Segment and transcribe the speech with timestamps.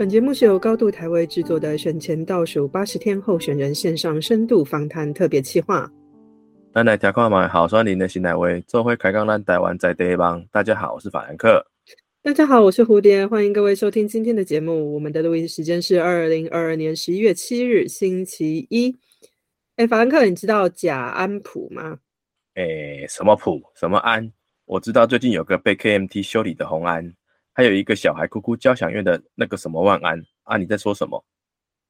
[0.00, 5.92] 本节目是由高度台位制作的选前倒数八十天候选人线上深度访谈特别企划。
[6.72, 10.42] 咱来听看嘛，好酸林的新台位，做会开讲咱台湾在地方。
[10.50, 11.62] 大家好，我是法兰克。
[12.22, 14.94] 大家好，我是蝴蝶，欢迎各位收听今天的节目。
[14.94, 18.96] 我们的录音时间是二零二二年十一月七日星期一。
[19.76, 21.98] 哎，法兰克，你知道贾安普吗？
[22.54, 23.60] 哎，什么普？
[23.74, 24.32] 什么安？
[24.64, 27.12] 我知道最近有个被 KMT 修理的红安，
[27.60, 30.56] 还有一个小孩哭哭交响乐的那个什么万安啊？
[30.56, 31.22] 你在说什么？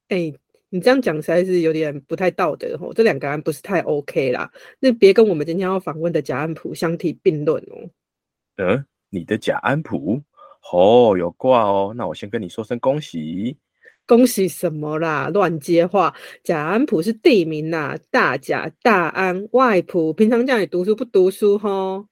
[0.09, 0.33] 哎，
[0.67, 2.91] 你这样讲实在是有点不太道德哦。
[2.93, 7.89] 这两个安不是太 OK 啦，那别跟我们今天要访问的贾安普相提并论哦。
[8.57, 10.21] 嗯，你的贾安普
[10.73, 11.93] 哦，有挂哦。
[11.95, 13.55] 那我先跟你说声恭喜。
[14.05, 15.29] 恭喜什么啦？
[15.29, 16.13] 乱接话。
[16.43, 20.11] 贾安普是地名呐，大贾大安外普。
[20.11, 22.07] 平常叫你读书不读书吼？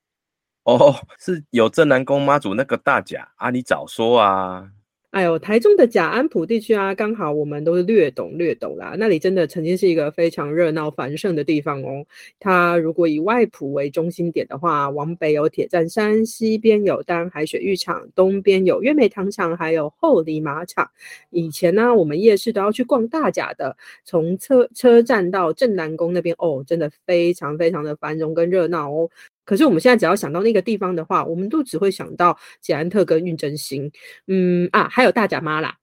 [0.78, 4.70] 哦，是有正南宫妈祖那个大甲啊，你早说啊！
[5.12, 8.94] 哎呦，台中的甲安埔地区啊，刚好我们都是略懂略懂啦。
[8.96, 12.06] 那里真的曾经是一个非常热闹繁盛的地方哦。
[12.40, 20.92] 它如果以外埔为中心点的话，往北有铁站山，西边有丹海水浴场，东边有月美糖厂，还有后里马场。
[21.32, 23.76] 以前呢，我们夜市都要去逛大甲的，
[24.06, 29.10] 从车车站到正南宫那边哦，真的非常非常的繁荣跟热闹哦。
[29.50, 33.92] 可是我们现在只要想到那个地方的话，我们都只会想到捷安特跟运真心，
[34.28, 35.76] 嗯啊，还有大甲妈啦。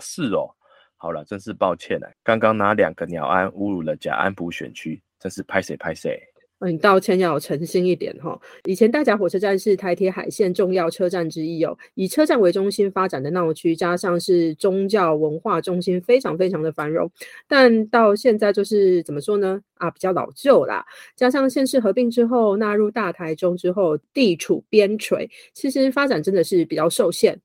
[0.00, 0.48] 是哦，
[0.96, 6.22] 好了，真是抱歉了，刚刚拿两个鸟安侮辱了甲安埔选区，真是拍谁拍谁。
[6.68, 8.38] 你道歉要有诚心一点哈。
[8.64, 17.10] 以前大甲火车站是台铁海线重要车站之一哦，以车站为中心发展的闹区，加上是宗教文化中心，非常非常的繁荣。
[17.48, 19.60] 但到现在就是怎么说呢？
[19.74, 20.84] 啊，比较老旧啦。
[21.16, 27.40] 加上县市合并之后，纳入大台中之后，地处边陲，其实发展真的是比较受限。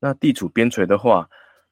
[0.00, 1.28] 那地处边陲的话。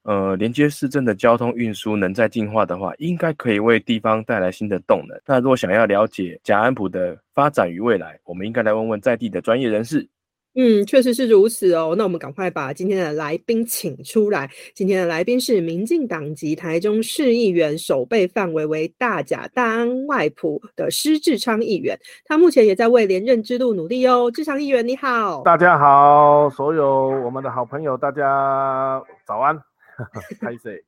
[0.06, 5.20] 呃，连接市政的交通运输能再进化的话，应该可以为地方带来新的动能。
[5.26, 10.08] 那如果想要了解甲安普的发展与未来，我们应该来问问在地的专业人士。
[10.54, 11.94] 嗯，确实是如此哦。
[11.98, 14.48] 那我们赶快把今天的来宾请出来。
[14.74, 21.98] 今天的来宾是民进党籍台中市议员，守备范围为大甲、大安、外埔的施志昌议员。
[22.24, 24.30] 他目前也在为连任之路努力哦。
[24.32, 29.60] 志昌议员你好，大家好，所有我们的好朋友，大家早安。
[30.40, 30.84] 开始，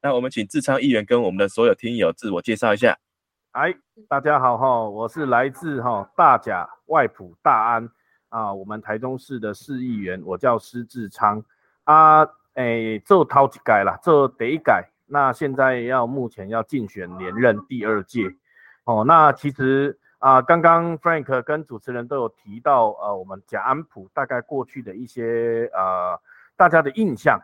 [0.00, 2.96] 那我们请志昌议员跟我们的所有听友自我介绍一下。
[3.52, 3.74] 哎，
[4.08, 7.90] 大家好哈，我是来自哈大甲外埔大安
[8.28, 11.42] 啊，我们台中市的市议员，我叫施志昌
[11.84, 12.28] 啊。
[12.54, 18.34] 哎，做头一改啦，做得改，那现在要目前要竞选连任第二届
[18.84, 19.04] 哦。
[19.04, 26.20] 那其实啊，刚刚 Frank 跟主持人都有提到呃，我们甲安埔大概过去的一些呃
[26.56, 27.40] 大家的印象。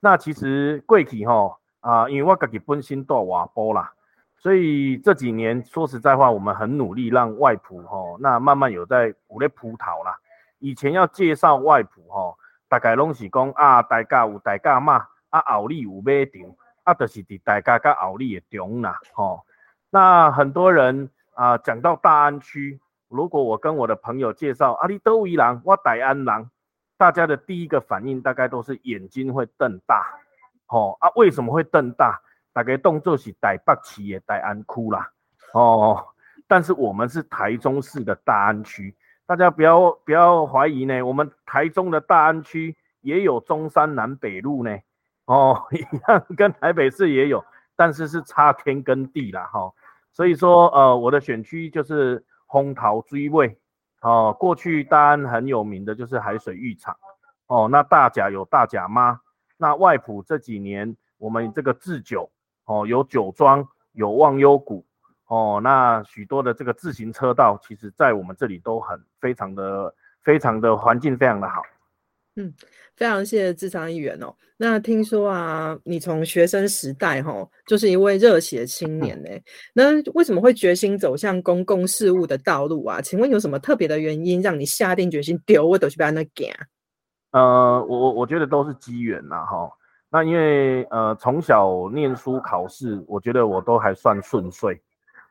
[0.00, 3.92] 那其实贵体哈啊，因为我自己本身做瓦波啦，
[4.36, 10.16] 所以这几年说实在话，我们很努力让外埔哈，那慢慢有在有咧葡萄啦。
[10.60, 12.34] 以前要介绍外埔哈，
[12.68, 16.54] 大概拢是讲啊，大家有大家嘛，啊奥利有买场，
[16.84, 19.44] 啊就是伫大家甲奥利的中啦，吼。
[19.90, 22.78] 那很多人啊讲到大安区，
[23.08, 26.50] 如果我跟我的朋友介绍啊，你都位人，我大安人。
[26.98, 30.04] 大家的第一个反应大概都是眼睛会瞪大，
[30.66, 32.20] 哦啊，为什么会瞪大？
[32.52, 35.12] 大概动作是台北企业大安区啦，
[35.52, 36.04] 哦，
[36.48, 38.92] 但是我们是台中市的大安区，
[39.26, 44.76] 大家不要不要怀疑呢，我们台中的大安区也有中山南北路呢，
[45.26, 45.78] 哦， 一
[46.08, 47.44] 样跟台北市也有，
[47.76, 49.72] 但是是差天跟地啦，哈，
[50.12, 53.56] 所以说呃，我的选区就是红桃追位。
[54.00, 56.96] 哦，过去大安很有名的就是海水浴场，
[57.48, 59.20] 哦，那大甲有大甲妈，
[59.56, 62.30] 那外埔这几年我们这个制酒，
[62.64, 64.86] 哦，有酒庄，有忘忧谷，
[65.26, 69.92] 哦，那许多的这个自行车道，其实在我们这里都很非常的
[70.22, 71.62] 非常的环境非常的好。
[72.38, 72.54] 嗯，
[72.94, 74.32] 非常谢谢智商议员哦。
[74.56, 79.28] 那听说啊，你从学生时代哈，就是一位热血青年呢。
[79.74, 83.00] 那为什么会决心走向公共事务的道路啊？
[83.00, 86.48] 请问有什么特别的原因让你下定决心丢我都去把那干？
[87.32, 89.68] 呃，我我我觉得都是机缘呐哈。
[90.08, 94.80] 那因为呃从小念书考试，我觉得我都还算顺遂。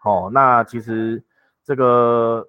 [0.04, 1.24] 哦，那其实
[1.64, 2.46] 这个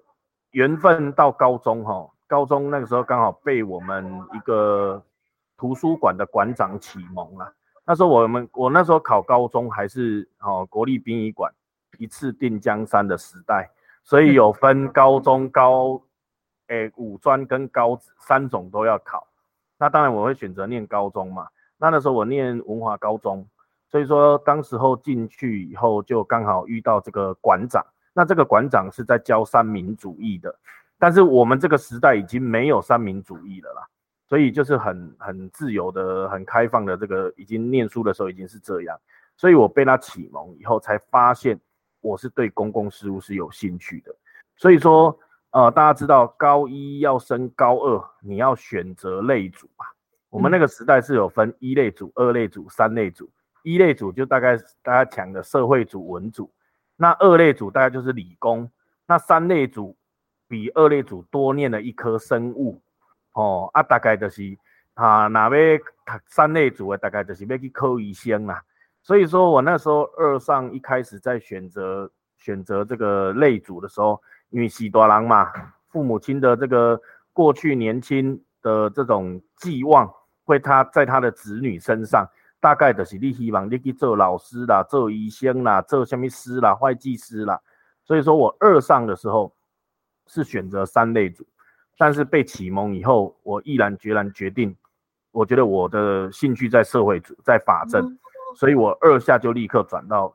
[0.51, 2.09] 缘分到高中哈。
[2.29, 5.03] 高中那个时候刚好被我们一个
[5.57, 7.51] 图书馆的馆长启蒙了。
[7.83, 11.51] 那时候我们我那时候考高中还是哦国立殡仪馆
[11.97, 13.71] 一次定江山的时代，
[14.03, 15.99] 所以有分高中高
[16.67, 19.27] 诶五专跟高三种都要考。
[19.79, 21.47] 那当然我会选择念高中嘛。
[21.79, 23.43] 那那时候我念文华高中，
[23.89, 27.83] 所以说当时候进去以后就刚好遇到这个馆长。
[28.13, 30.53] 那这个馆长是在教三民主义的，
[30.99, 33.87] 但是我们这个时代已经没有三民主义了啦，
[34.27, 38.99] 所以就是很很自由的、很开放的这个，已经念书的时候已经是这样，
[39.37, 41.59] 所以我被他启蒙以后，才发现
[42.01, 44.13] 我是对公共事务是有兴趣的。
[44.57, 45.17] 所以说，
[45.51, 49.85] 呃，大家知道高一要升高二，你要选择类组嘛。
[50.29, 53.27] 我们那个时代是有分一类组、二类组、三类组，
[53.63, 56.51] 一类组就大概大家讲的社会组、文组。
[56.95, 58.69] 那二类组大概就是理工，
[59.07, 59.95] 那三类组
[60.49, 62.81] 比二类组多念了一科生物，
[63.31, 64.57] 哦啊，大概就是
[64.95, 65.85] 啊，哪位读
[66.25, 68.61] 三类组的大概就是要去考医生啦。
[69.01, 75.53] 所以说我那时候二上一开始在选择选择这个类组的时候，因为喜多郎嘛，
[75.87, 76.99] 父母亲的这个
[77.31, 80.11] 过去年轻的这种寄望
[80.43, 82.27] 会他在他的子女身上。
[82.61, 87.57] 大概就是你希望你去做老师啦，做医生啦，做什么师啦，会计师啦。
[88.03, 89.55] 所以说我二上的时候
[90.29, 91.45] 是选择三类组，
[91.97, 94.73] 但是被启蒙以后，我毅然决然决定，
[95.31, 98.17] 我觉得我的兴趣在社会组，在法政，
[98.55, 100.33] 所以我二下就立刻转到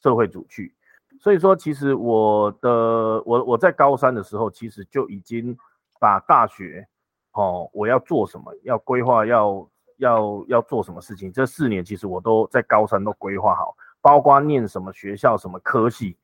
[0.00, 0.74] 社会组去。
[1.20, 5.54] 所以说，其实我的我我在高三的时候，其实就已经
[6.00, 6.88] 把大学
[7.32, 9.68] 哦，我要做什么，要规划要。
[9.98, 11.32] 要要做什么事情？
[11.32, 16.18] 这四年其实我都在高三都规划好，包括念什么学校、什么科系。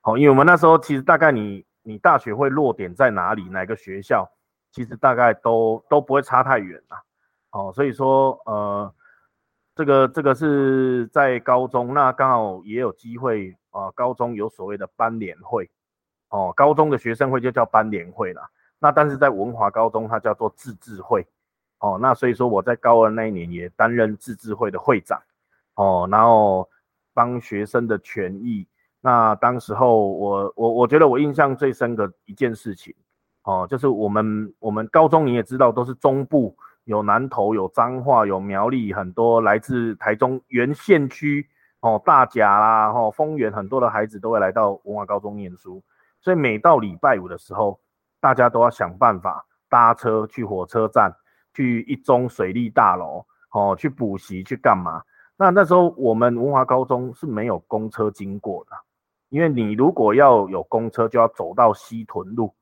[0.00, 4.30] 好，因为我们那时候其实大概你你大学会落点在哪里，哪个学校，
[4.70, 7.02] 其实大概都都不会差太远啦。
[7.52, 8.94] 哦，所以说呃，
[9.74, 13.90] 这个这个是在高中，那刚好也有机会啊。
[13.92, 15.70] 高中有所谓的班联会，
[16.28, 18.46] 哦，高中的学生会就叫班联会啦。
[18.78, 21.26] 那但是在文华高中，它叫做自治会。
[21.78, 25.18] 哦，那所以说我在高二那一年也担任自治会的会长，
[25.76, 26.68] 哦，然后
[27.14, 28.66] 帮学生的权益。
[29.00, 32.94] 那当时候我我我觉得我印象最深的一件事情，
[33.44, 41.48] 哦，就是我们我们高中你也知道都是中部，有南投，有彰化，有苗栗，很多来自台中原县区，
[41.80, 45.82] 哦，大甲啦，哦，丰原很多的孩子都会来到文化高中念书，
[46.20, 47.80] 所以每到礼拜五的时候，
[48.20, 51.14] 大家都要想办法搭车去火车站。
[51.54, 55.02] 去一中水利大楼，哦，去补习去干嘛？
[55.36, 58.76] 那那时候我们文华高中是没有公车经过的，
[59.28, 62.54] 因为你如果要有公车，就要走到西屯路，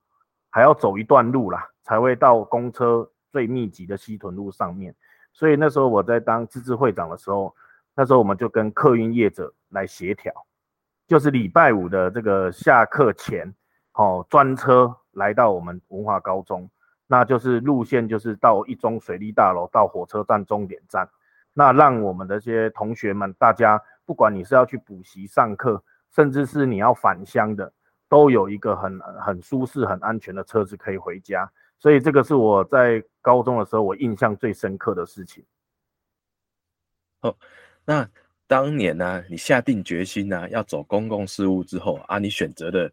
[0.50, 4.94] 还要走一段路啦，才会到公车最密集的西屯路上面。
[5.32, 7.54] 所以那时候我在当自治会长的时候，
[7.94, 10.32] 那时候我们就跟客运业者来协调，
[11.06, 13.54] 就是礼拜五的这个下课前，
[13.92, 16.68] 哦，专车来到我们文化高中。
[17.06, 21.08] 那就是路线，就是到一中水利大楼，到火车站终点站。
[21.52, 25.84] 那让我们的这些同学们，大家不管你是要去补习上课，
[26.16, 27.70] 甚至是你要返乡的，
[28.08, 31.46] 都有一个很很舒适、很安全的车子可以回家。
[31.78, 35.44] 所以这个是我在高中的时候我印象最深刻的事情。
[37.20, 37.36] 哦，
[37.84, 38.08] 那
[38.46, 42.90] 当年呢，你下定决心呢要走公共事务之后啊，你选择的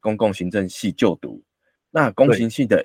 [0.00, 1.42] 公共行政系就读，
[1.90, 2.82] 那公行系的。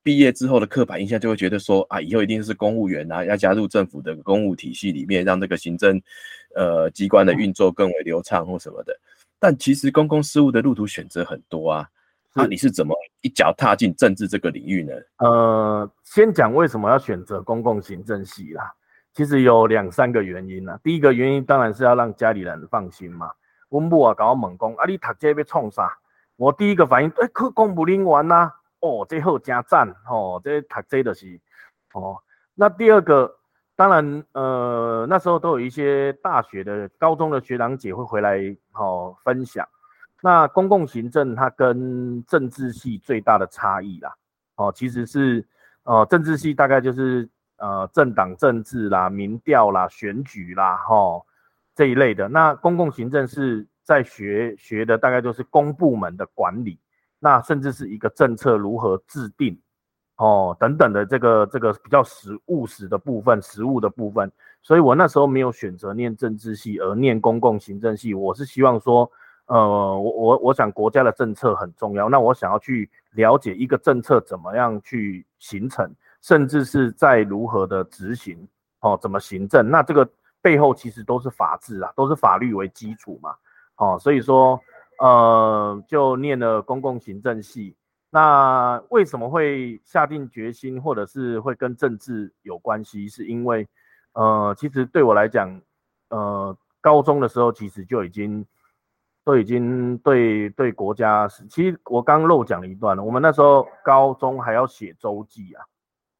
[0.00, 6.00] 毕业之后的刻板印象就会觉得说啊，以后一定是公务员啊，要加入政府的公务体系里面，让这个行政
[6.54, 8.98] 呃机关的运作更为流畅或什么的。
[9.38, 11.88] 但其实公共事务的路途选择很多啊，
[12.34, 14.92] 那你是怎么一脚踏进政治这个领域呢？
[15.18, 18.72] 呃，先讲为什么要选择公共行政系啦，
[19.14, 20.78] 其实有两三个原因啦。
[20.82, 23.30] 第一个原因当然是要让家里人放心嘛。
[23.68, 25.98] 我母啊搞我猛攻，啊你读这要创啥？
[26.36, 28.52] 我第一个反应，哎，去公务员呐。
[28.80, 31.40] 哦，这好加赞哦，这读这的是
[31.92, 32.16] 哦。
[32.54, 33.37] 那第二个，
[33.78, 38.36] 当然呃，那时候都有一些大学的、高中的学长姐会回来
[38.72, 39.64] 哦分享。
[40.20, 44.12] 那公共行政它跟政治系最大的差异啦，
[44.56, 45.46] 哦，其实是
[45.84, 51.22] 呃政治系大概就是呃政党政治啦、民调啦、选举啦，哈
[51.76, 52.26] 这一类的。
[52.28, 56.80] 那公共行政是在学学的大概就是公部门的管理。
[57.20, 59.60] 那甚至是一个政策如何制定，
[60.18, 64.30] 哦，等等的这个这个比较实务实的部分，实务的部分，
[64.62, 69.10] 所以我那时候没有选择念政治系而念公共行政系，我是希望说，
[69.46, 75.88] 呃，我我我想国家的政策很重要，那我想要去了解一个政策怎么样去形成，
[76.20, 78.46] 甚至是在如何的执行，
[78.80, 80.08] 哦，怎么行政，那这个
[80.42, 83.34] 背后其实都是法治啊，都是法律为基础嘛，
[83.76, 84.60] 哦，所以说。
[85.00, 87.76] 呃，就念了公共行政系。
[88.10, 93.08] 那为什么会下定决心，或者是会跟政治有关系？
[93.08, 93.68] 是因为，
[94.14, 95.60] 呃，其实对我来讲，
[96.08, 98.46] 呃，高中的时候其实就已经
[99.24, 103.04] 都已经对对国家，其实我刚漏讲了一段了。
[103.04, 105.66] 我们那时候高中还要写周记啊，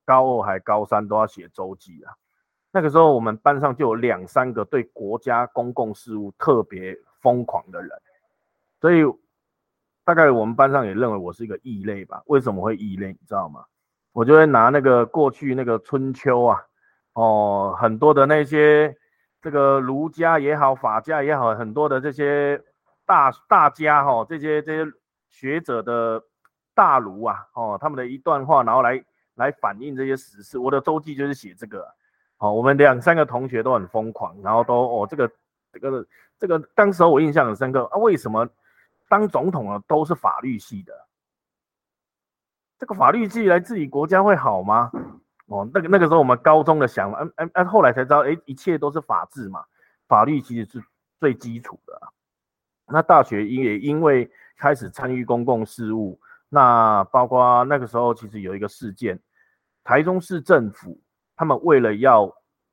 [0.05, 2.13] 高二还高三都要写周记啊。
[2.71, 7.91] 那个时候我们班上就有两三个对国家公共事务特别疯狂的人，
[8.79, 9.03] 所以
[10.09, 12.23] 大概我们班上也认为我是一个异类吧。
[12.29, 13.09] 为什么会异类？
[13.09, 13.63] 你知道吗？
[14.15, 16.59] 我就会拿那个过去那个春秋啊，
[17.13, 18.97] 哦，很多的那些
[19.43, 22.59] 这个儒家也好，法家也好，很多的这些
[23.05, 24.91] 大大家哈，这些这些
[25.29, 26.23] 学者的
[26.75, 30.59] 大儒啊，哦，他们的一段话，然后来来反映这些史事。
[30.59, 31.87] 我的周记就是写这个。
[32.39, 35.31] 好，我们两三个同学都很疯狂，然后都哦，这个
[35.71, 36.07] 这个
[36.39, 37.99] 这个，当时我印象很深刻啊。
[37.99, 38.49] 为什么
[39.09, 40.93] 当总统啊都是法律系的？
[42.79, 44.91] 这个法律系来自己国家会好吗？
[45.47, 49.65] 哦，那个那个时候我们高中的想法，嗯嗯嗯，后来才知道，哎，一切都是法治嘛，
[50.07, 50.85] 法律其实是
[51.19, 52.01] 最基础的。
[52.87, 59.19] 那大学也因为开始参与公共事务，那包括那个时候其实有一个事件，
[59.83, 61.01] 台中市政府。
[61.41, 62.29] 他们为了要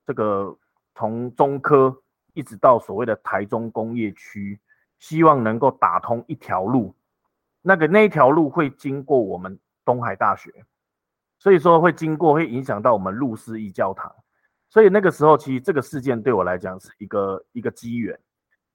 [0.07, 0.57] 这个
[0.95, 1.95] 从中科
[2.33, 4.59] 一直到所谓的台中工业区，
[4.99, 6.95] 希望能够打通一条路，
[7.61, 10.51] 那个那一条路会经过我们东海大学，
[11.39, 14.13] 所以说会经过会影响到我们路思义教堂，
[14.69, 18.19] 所以那个时候其实这个事件对我来讲是一个一个机缘，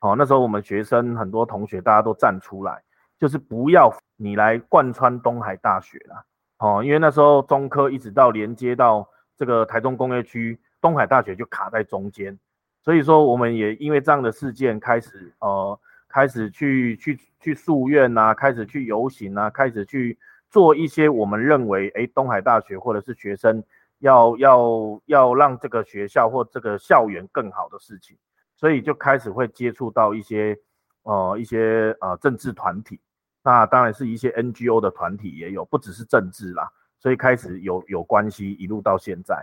[0.01, 2.83] 哦，那时候我们学生很多同学大家都站出来，
[3.19, 6.25] 就是不要你来贯穿东海大学了，
[6.59, 9.09] 哦，因为那时候中科一直到连接到。
[9.37, 12.39] 这个台中工业区东海大学就卡在中间，
[12.83, 20.19] 所以说我们也因为这样的事件开始呃开始去去去诉愿呐，开始去游行啊，开始去
[20.51, 23.63] 做一些我们认为哎东海大学或者是学生
[24.01, 28.17] 要要要让这个学校或这个校园更好的事情，
[28.57, 30.59] 所以就开始会接触到一些
[31.05, 32.99] 呃一些呃政治团体，
[33.43, 36.69] 那当然是一些 NGO 的团体也有，不只是政治啦。
[36.99, 39.35] 所以开始有有关系，一路到现在。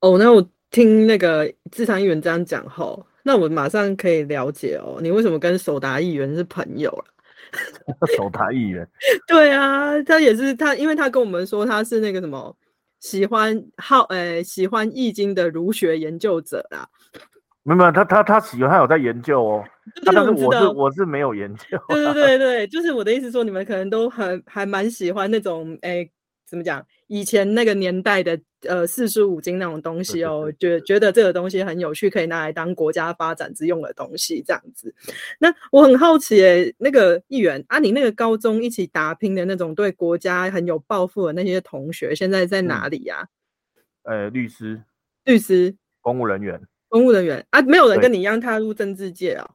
[0.00, 7.04] 哦，那我听那个智商议员这样讲后，那我马上可以了解哦，你为什么跟守达议员是朋友了？
[8.16, 8.86] 守达议员，
[9.26, 12.54] 对啊，他也是他，因为他跟我们说他是那个什么
[13.00, 16.86] 喜欢好呃喜欢易经的儒学研究者啦。
[17.62, 19.64] 没有没有，他他他喜欢，他有在研究哦。
[20.04, 21.78] 但是我是我是没有研究。
[21.88, 26.06] 对对对对，就是我的意思说，你们可能都很还蛮喜欢那种，哎，
[26.46, 26.86] 怎么讲？
[27.06, 34.94] 以前那个年代的呃四书五经那种东西哦，觉觉得这个东西很有趣，可以拿来当国家发展之用的东西这样子。
[35.38, 43.26] 那我很好奇，哎，那个议员啊，你那个高中一起打拼的那种对国家很有抱负的那些同学，现在在哪里呀？
[44.02, 44.82] 呃，律师，
[45.24, 46.60] 律师，公务人员。
[46.88, 49.50] 公务人员啊，没有人跟你一样踏入政治界啊？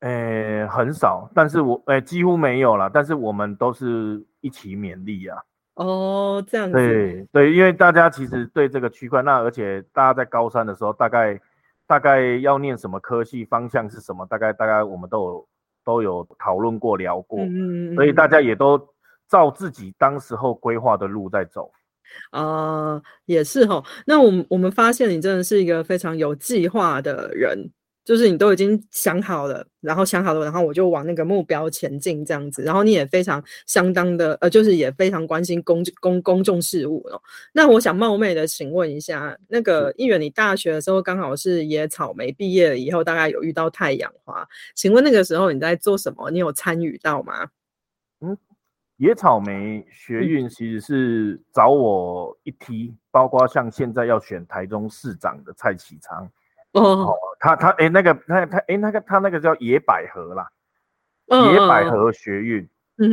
[0.00, 2.90] 诶，很少，但是我诶几乎没有了。
[2.92, 5.38] 但是我们都是一起勉励啊。
[5.76, 6.74] 哦，这样子。
[6.74, 11.40] 对对，因为大家其实对这个区块，那而且大家在高三的时候，大概
[11.86, 15.48] 大概要念什么科系，方向是什么，大概大概我们都有
[15.84, 18.80] 都有讨论过聊过，嗯嗯所以大家也都
[19.28, 21.70] 照自己当时候规划的路在走。
[22.30, 23.82] 啊，也是哈。
[24.06, 27.70] 那我们我们发现你真的是一个非常有计划的人，
[28.06, 32.62] 就是你都已经想好了，然后想好了，然后我就往那个目标前进这样子。
[32.62, 37.20] 然后你也非常相当的呃，就是也非常关心公公公众事务哦。
[37.52, 44.46] 那我想冒昧的请问一下，那个议员，你大学的时候刚好是野草莓毕业了以后，大概有遇到太阳花？
[44.76, 46.30] 请问那个时候你在做什么？
[46.30, 47.48] 你有参与到吗？
[48.20, 48.38] 嗯。
[48.98, 56.26] 野草莓学运其实是找我一批，包括像现在要选台中市长的蔡启昌，
[56.80, 60.48] 哦，他他哎那个他他哎那个他那个叫野百合啦，
[61.26, 62.68] 野百合学运，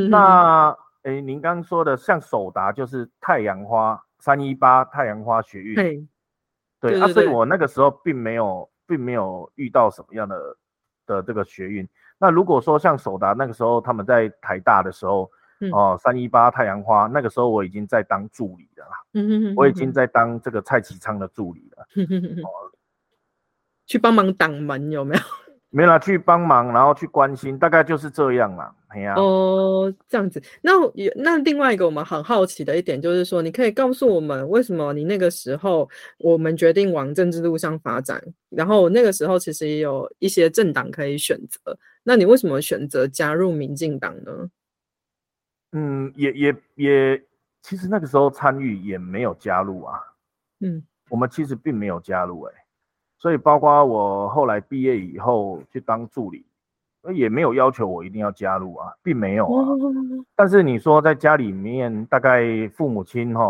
[0.10, 6.08] 那哎您刚刚说的像首达就是太阳花三一八太阳花学运，对，
[6.80, 10.58] 对啊，所以我那个时候并没有并没有遇到什么样的
[11.06, 15.32] 的这个学运，那如果说像首达那个时候他们在台大的时候。
[15.72, 18.98] 哦，三一八太阳花那个时候我已经在当助理了啦，
[19.56, 21.88] 我已经在当这个蔡启昌的助理了。
[22.44, 22.50] 哦，
[23.86, 25.22] 去帮忙挡门有没有？
[25.70, 28.72] 没啦，去帮忙，然后去关心，大概就是这样啦。
[28.90, 30.40] 哎呀，哦，这样子。
[30.62, 44.32] 那也那另外一个我们很好奇的一点就是说，你可以告诉我们为什么你那个时候我们决定往政治路上发展，然后那个时候其实也有一些政党可以选择，那你为什么选择加入民进党呢？
[45.72, 47.24] 嗯，也也也，
[47.64, 50.00] 其实那个时候参与也没有加入啊。
[50.60, 52.54] 嗯，我们其实并没有加入哎，
[53.24, 56.46] 所以包括我后来毕业以后去当助理，
[57.14, 59.66] 也没有要求我一定要加入啊，并没有啊。
[60.36, 63.46] 但是你说在家里面，大概父母亲哈，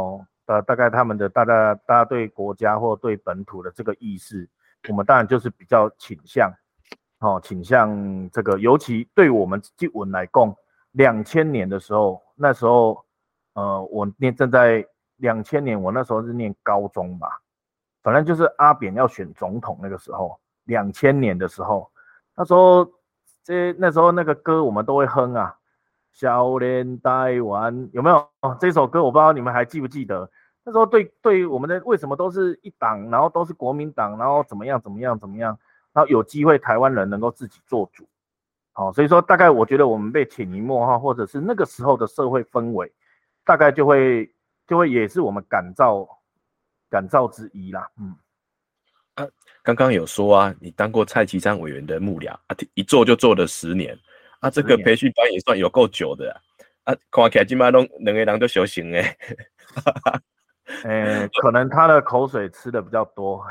[0.46, 4.48] 呃，大概他们的大家大家对国家或对本土的这个意识，
[4.90, 6.54] 我们当然就是比较倾向，
[7.22, 10.56] 哦，倾向这个，尤其对我们基文来讲，
[10.92, 13.04] 两千年的时候，那时候，
[13.56, 14.86] 呃，我念正在
[15.18, 17.40] 两千年，我那时候是念高中吧。
[18.04, 21.90] 反正就是阿扁要选总统那个时候，两千年的时候，
[22.36, 22.86] 那时候
[23.44, 25.56] 这那时候那个歌我们都会哼啊，
[26.12, 28.28] 小年台湾有没有？
[28.60, 30.30] 这首歌我不知道你们还记不记得？
[30.66, 35.58] 那时候对对我们的为什么都是一党，然后都是国民党，然后怎么样怎么样怎么样，
[35.92, 38.06] 然后有机会台湾人能够自己做主，
[38.74, 42.92] 好，所以说大概我觉得我们被潜移默化，或者是那个时候的社会氛围，
[43.44, 44.34] 大概就会
[44.66, 46.08] 就会也是我们感召。
[46.94, 48.16] 感召之一啦，嗯，
[49.16, 49.28] 啊，
[49.64, 53.98] 刚刚有说啊，你当过蔡其昌委员的幕僚啊，一做就做了十年，
[54.42, 56.40] 啊，这个培训班也算有够久的
[56.84, 59.18] 啊，看起来今麦拢两个人都修行诶，
[60.86, 63.44] 诶，可能他的口水吃的比较多，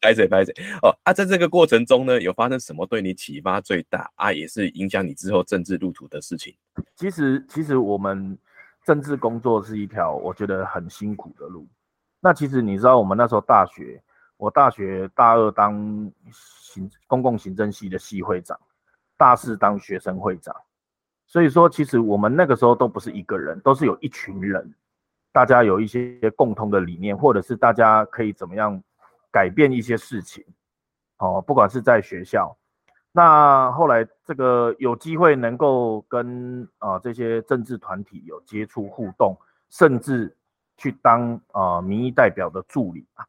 [0.00, 0.52] 白嘴白嘴
[0.82, 6.56] 哦，啊，在这个过程中呢，有发生什么对你启发最大啊，也是影响你之后政治路途的事情？
[6.96, 8.36] 其实，其实我们。
[8.84, 11.66] 政治工作是一条我觉得很辛苦的路。
[12.20, 14.02] 那其实你知道，我们那时候大学，
[14.36, 15.74] 我大学大二当
[16.30, 18.58] 行公共行政系的系会长，
[19.16, 20.54] 大四当学生会长。
[21.26, 24.74] 所以说，其实我们那个时候都不是一个人，都是有一群人，
[25.32, 28.82] 大家有一些共同的理念，或者是大家可以怎么样
[29.30, 30.44] 改变一些事情。
[31.18, 32.56] 哦，不管是在学校。
[33.14, 39.36] 那后来这个有机会能够跟啊这些政治团体有接触互动，
[39.68, 40.34] 甚至
[40.78, 43.26] 去当啊民意代表的助理啊，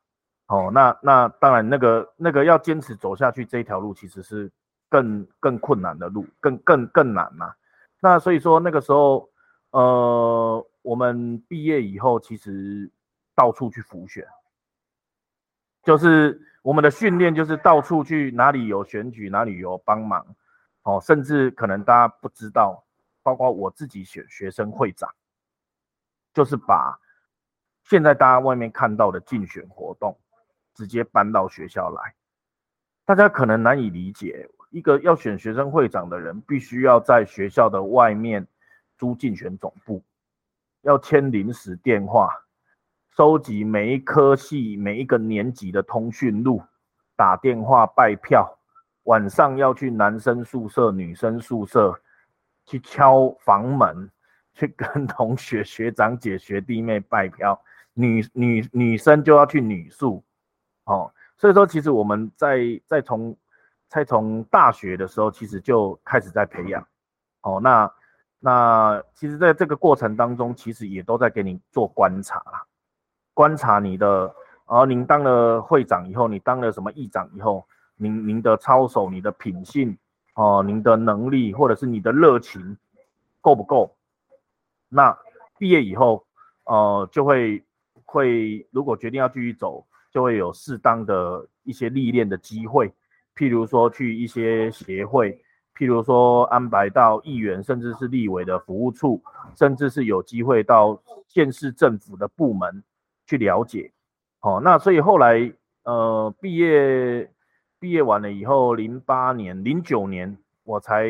[0.48, 4.50] 哦，那那当然那个那个要坚持走下去这一条路其实是
[4.88, 7.54] 更更困难的路，更更更难嘛。
[8.00, 9.30] 那所以说那个时候
[9.72, 12.90] 呃我们毕业以后其实
[13.36, 14.26] 到处去浮选，
[15.84, 16.42] 就是。
[16.64, 20.26] 我们的训练就是到处去，哪里有选举，哪里有帮忙，
[20.84, 22.86] 哦，甚至可能大家不知道，
[23.22, 25.14] 包括我自己选学生会长，
[26.34, 26.98] 就是把
[27.84, 30.18] 现在大家外面看到的竞选活动，
[30.74, 32.16] 直接搬到学校来。
[33.04, 38.48] 大家可能难以理解，一个要选学生会长的人，必须要在学校的外面
[38.98, 40.02] 租竞选总部，
[40.84, 42.30] 要签临时电话。
[43.16, 46.60] 收集每一科系每一个年级的通讯录，
[47.16, 48.58] 打电话拜票，
[49.04, 51.94] 晚上要去男生宿舍、女生宿舍
[52.66, 54.10] 去敲房门，
[54.56, 57.62] 去跟同学、学长姐、学弟妹拜票。
[57.94, 60.24] 女女女生就要去女宿，
[60.86, 63.38] 哦，所以说其实我们在在从
[63.88, 66.84] 在从大学的时候，其实就开始在培养，
[67.42, 67.92] 哦，那
[68.40, 72.44] 那其实在这个过程当中，其实也都在给你做观察。
[73.34, 74.34] 观察你的，
[74.66, 77.66] 而您当了会长以后，你当了什么议长以后，
[77.96, 79.98] 您您的操守、你的品性，
[80.36, 82.78] 哦，您的能力或者是你的热情
[83.42, 83.96] 够不够？
[84.90, 85.18] 那
[85.58, 86.26] 毕业以后，
[86.66, 87.64] 呃，就会
[88.06, 92.94] 会如果决定要继续走，就会有适当的一些历练的机会，
[93.36, 95.32] 譬如说去一些协会，
[95.76, 99.24] 譬如说安排到议员甚至是立委的服务处，
[99.56, 102.84] 甚至是有机会到县市政府的部门。
[103.34, 103.92] 去了解，
[104.42, 105.52] 哦，那所以后来，
[105.86, 107.28] 呃，毕业
[107.80, 111.08] 毕业完了以后，零八年、零九年，我才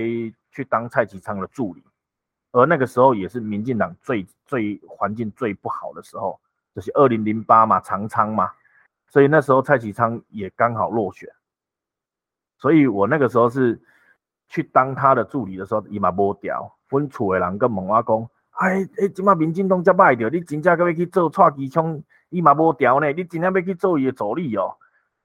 [0.54, 1.84] 去当蔡其昌的助理，
[2.54, 6.40] 而那个时候也是民进党最最环境最不好的时候，
[6.74, 8.50] 就是二零零八嘛，长昌嘛，
[9.10, 11.30] 所以那时候蔡其昌也刚好落选，
[12.58, 13.78] 所以我那个时候是
[14.48, 18.30] 去当他的助理的时候，伊嘛无调，阮厝的人跟问我讲。
[18.54, 23.12] 哎哎，即马民进党遮歹着，你真正要去做蔡机枪，伊嘛无调呢。
[23.12, 24.72] 你真正要去做伊的助理哦，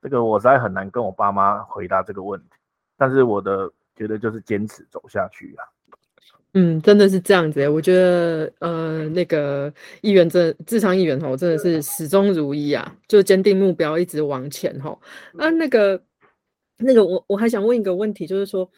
[0.01, 2.47] 这个我实在很难跟我爸妈回答这个问题。
[2.97, 5.61] 但是我的觉得就是坚持走下去啊。
[6.55, 14.99] 嗯，真的是这样子我觉得呃，那个议员真智商议员吼，真的是始终如一啊，就坚定目标，一直往前吼。
[15.37, 16.03] 啊，那个
[16.79, 18.69] 那个，我我还想问一个问题，就是说。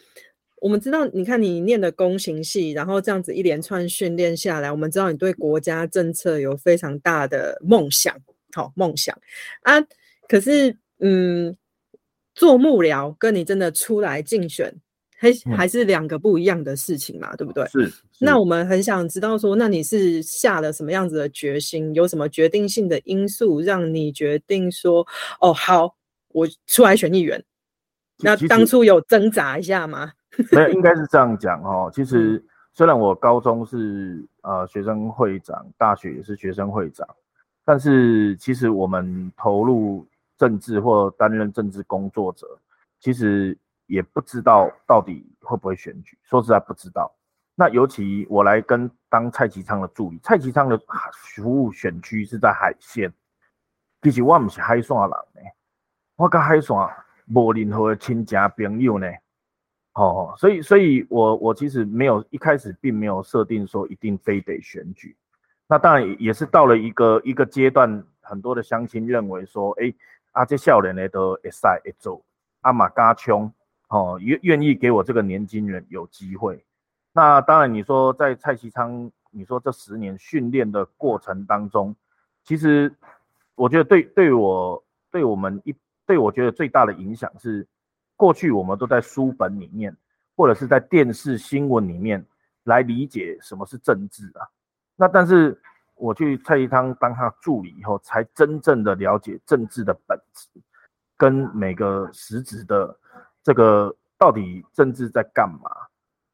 [0.61, 8.17] 我们知道，你看你念的工行系，然后这样子一连串训练下来，我们知道你对国家政策有非常大的梦想，
[8.53, 9.17] 好梦想
[9.63, 9.81] 啊。
[10.29, 11.57] 可是，嗯，
[12.35, 14.73] 做幕僚跟你真的出来竞选，
[15.17, 17.67] 还还是两个不一样的事情嘛，对不对？
[17.69, 17.93] 是。
[18.19, 21.93] 那我们很想知道说，那你是下了什么样子的决心？
[21.95, 25.07] 有什么决定性的因素让你决定说，
[25.41, 25.97] 哦，好，
[26.29, 27.43] 我出来选议员？
[28.19, 30.13] 那当初有挣扎一下吗？
[30.53, 31.91] 没有，应该是这样讲哦。
[31.93, 37.07] 其实虽然我高中是呃学生会长，大学也是学生会长，
[37.65, 42.47] 但是其实我们投入政治或担任政治工作者，
[42.99, 46.17] 其实也不知道到底会不会选举。
[46.23, 47.13] 说实在不知道。
[47.57, 50.81] 那尤其我来跟当蔡其昌的助理，蔡其昌的
[51.35, 53.13] 服务选区是在海线，
[54.01, 55.41] 其实我唔是海线人呢，
[56.17, 56.75] 我跟海线
[57.35, 59.07] 无任何的亲戚朋友呢，
[59.95, 65.17] 哦，所以所以我我其实没有一开始并没有设定说一定非得选举，
[65.67, 69.93] 那当然也是到了一个一个阶段，很多的乡亲认为说，哎，
[70.31, 72.23] 啊这少年呢都会使会做，
[72.61, 73.53] 阿马加冲，
[73.89, 76.65] 哦愿愿意给我这个年轻人有机会。
[77.13, 81.95] 那当然，你说在蔡其昌，你说这十年训练的过程当中，
[82.45, 82.95] 其实
[83.57, 85.75] 我觉得对对我对我们一
[86.07, 87.67] 对我觉得最大的影响是，
[88.21, 89.97] 过去我们都在书本里面
[90.37, 92.23] 或者是在电视新闻里面
[92.65, 94.45] 来理解什么是政治啊。
[94.95, 95.59] 那但是
[95.95, 100.49] 我去蔡其昌当他助理以后，才真正的了解政治的本质，
[101.17, 102.95] 跟每个实质的
[103.43, 105.71] 这个到底政治在干嘛。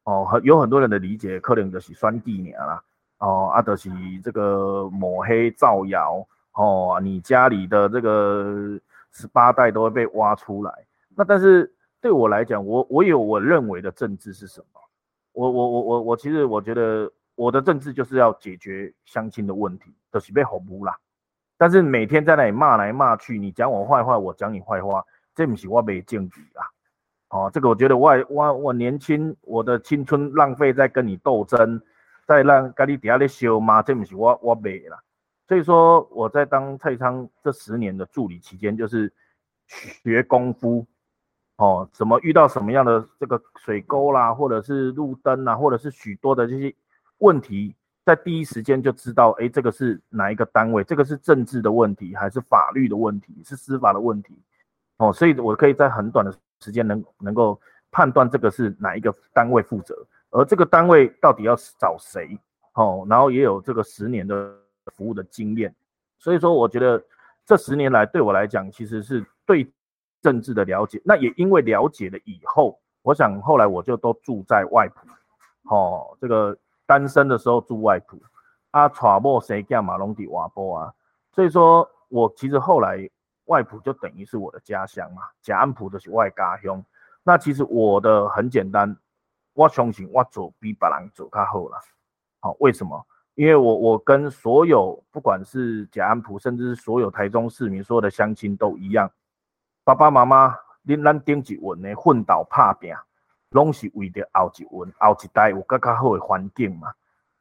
[0.03, 2.83] 哦，很有很多人的理解，可能就是酸地年啦，
[3.19, 3.89] 哦，啊，就是
[4.21, 8.77] 这个抹黑造谣，哦，你家里的这个
[9.11, 10.71] 十八代都会被挖出来。
[11.15, 14.81] 那但是对我来讲，我我有我认为的政治是什么？
[15.33, 20.97] 我我我我我其实我觉得我的政治就是要解决相亲的问题，就是被吼不啦。
[21.57, 25.03] 但是每天在那里骂来骂去，你讲我坏话，我讲你坏话，
[25.35, 26.65] 这不是我没证据啊。
[27.29, 31.81] 哦，这个我觉得我我我年轻，我的青春浪费在跟你斗争，
[32.25, 33.81] 在让跟你底下咧修吗？
[33.81, 34.97] 这不是我我没了。
[35.47, 39.11] 所以说我在当蔡昌这十年的助理期间，就是
[39.67, 40.85] 学功夫。
[41.57, 46.73] 哦，怎么遇到什么样的这个水沟啦，或者是路灯啊，或者是许多的这些
[47.19, 50.83] 问题，在第一时间就知道，哎，这个是哪一个单位？
[50.83, 53.41] 这个是政治的问题，还是法律的问题？
[53.43, 54.41] 是司法的问题？
[54.97, 56.33] 哦，所以我可以在很短的。
[56.59, 59.95] 时间能能够判断这个是哪一个单位负责，
[60.31, 62.35] 而这个单位到底要找谁？
[62.73, 64.51] 哦，然后也有这个十年的
[64.95, 65.71] 服务的经验，
[66.17, 66.99] 所以说我觉得
[67.45, 69.71] 这十年来对我来讲，其实是对
[70.21, 71.01] 政治的了解。
[71.05, 78.21] 那也因为了解了以后，我想后来我就都住在外埔，哦，这个单身的时候住外埔，
[78.71, 80.93] 啊，娶某生囝马龙底瓦波啊，
[81.31, 83.09] 所以说我其实后来。
[83.47, 86.83] 外埔就等于是我的家乡嘛，贾安埔就是外家乡。
[87.23, 88.93] 那其实我的很简单，
[89.53, 91.79] 我相信我走比别人走较好了。
[92.41, 93.01] 好，为什么？
[93.35, 99.09] 因为我我跟所有不管是贾安埔，甚至是所有台中市民所有的乡亲都一样，
[99.87, 100.53] 爸爸妈妈
[100.85, 102.93] 恁咱顶一运的奋斗拍拼，
[103.51, 106.93] 拢是为着后一运、后一代有更加好的环境嘛。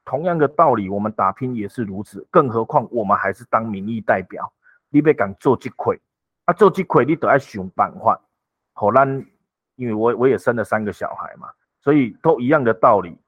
[0.05, 4.53] 同样的道理，我们打拼也是如此，更何况我们还是当民意代表。
[4.91, 5.99] 你要讲做这块，
[6.45, 8.17] 啊，做这块你都要想办法。
[8.75, 9.27] 好，咱
[9.75, 11.49] 因为我我也生了三个小孩嘛，
[11.81, 13.19] 所以都一样的道理，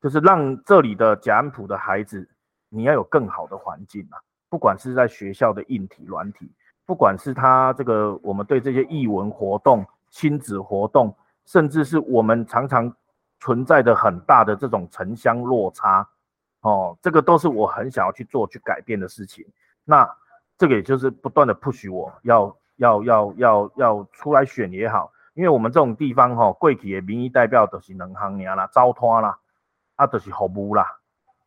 [0.00, 2.30] 就是让这里的贾安普的孩子，
[2.68, 4.18] 你要有更好的环境嘛。
[4.48, 6.48] 不管是在学校的硬体、软体，
[6.88, 12.90] 不管是他这个我们对这些艺文活动、亲子活动，甚至是我们常常
[13.38, 16.08] 存在的很大的这种城乡落差，
[16.62, 19.46] 哦，这个都是我很想要去做、去改变的事情。
[19.84, 20.08] 那。
[20.60, 29.38] 这个也就是不断的 push 我要要要要要出来选也好，因为我们这种地方哈，贵企的民意代表都是能行年啦，招托啦，
[29.94, 30.84] 啊都是服务啦。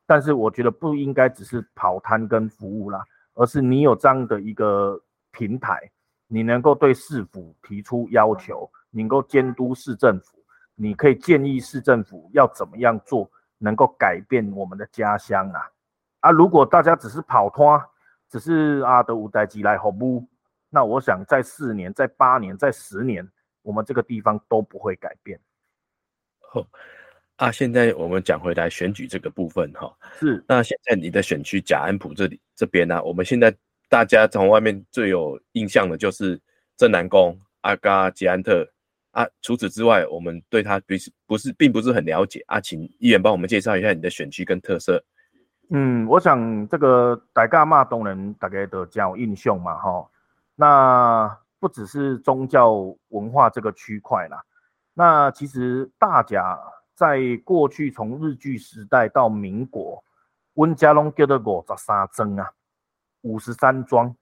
[0.06, 4.98] 但是我觉得不应该只是跑摊跟服务啦，而是你有这样的一个
[5.32, 5.92] 平台，
[6.28, 10.38] 你能够对市府提出要求，能够监督市政府，
[10.76, 15.70] 你可以建议市政府要怎么样做，能够改变我们的家乡啊
[16.22, 16.32] 啊！
[16.32, 17.82] 如果大家只是跑脱，
[18.30, 20.28] 只是啊，的五代机来服务，
[20.70, 23.28] 那我想在四年、在八年、在十年，
[23.62, 25.40] 我们这个地方都不会改变。
[26.40, 26.66] 好
[27.38, 33.52] 啊，现在我们讲回来选举这个部分哈，是那现在你的选区贾安普这里这边呢，我们现在
[33.92, 36.40] 大家从外面最有印象的就是
[36.78, 38.66] 郑南宫、阿嘎、吉安特
[39.12, 45.04] 啊，除此之外，我们对他不是不是并不是很了解啊，请议员帮我们介绍一下你的选区跟特色。
[45.72, 50.10] 嗯，我想这个大家骂东人，大家都较有印象嘛，哈。
[50.56, 52.72] 那不只是宗教
[53.10, 54.42] 文化这个区块啦，
[54.94, 56.58] 那其实大甲
[56.96, 60.02] 在过去从日据时代到民国，
[60.54, 62.50] 温家龙叫做五十三庄啊，
[63.22, 64.16] 五十三庄，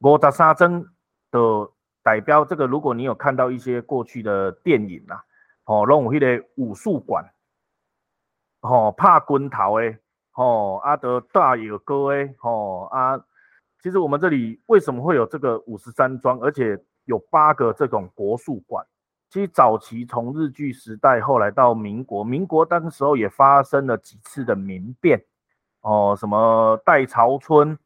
[0.00, 0.82] 五十三庄
[1.30, 1.70] 的
[2.02, 5.24] 代表这个，如果你有看到一些过去的电影啊，
[5.64, 7.24] 哦，拢有迄个武术馆，
[8.60, 9.96] 哦，拍棍头的，
[10.34, 13.20] 哦，啊，得大有歌的，哦，啊，
[13.82, 18.86] 其实我们这里为什么会有这个五十三庄，而且有八个这种国术馆？
[19.30, 25.22] 其实早期从日据时代，后来到民国，民国当时候也发生了几次的民变，
[25.82, 27.78] 哦，什么戴朝春、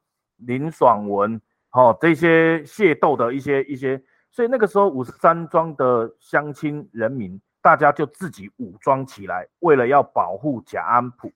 [0.47, 1.41] 林爽文，
[1.73, 11.33] 哦，这些械斗的一些一些，所以那个时候五十三庄的乡亲人民，大家就自己武装起来，为了要保护甲安埔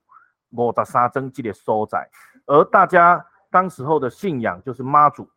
[0.51, 2.09] 五十三庄这个所在，
[2.47, 5.29] 而大家当时候的信仰就是妈祖，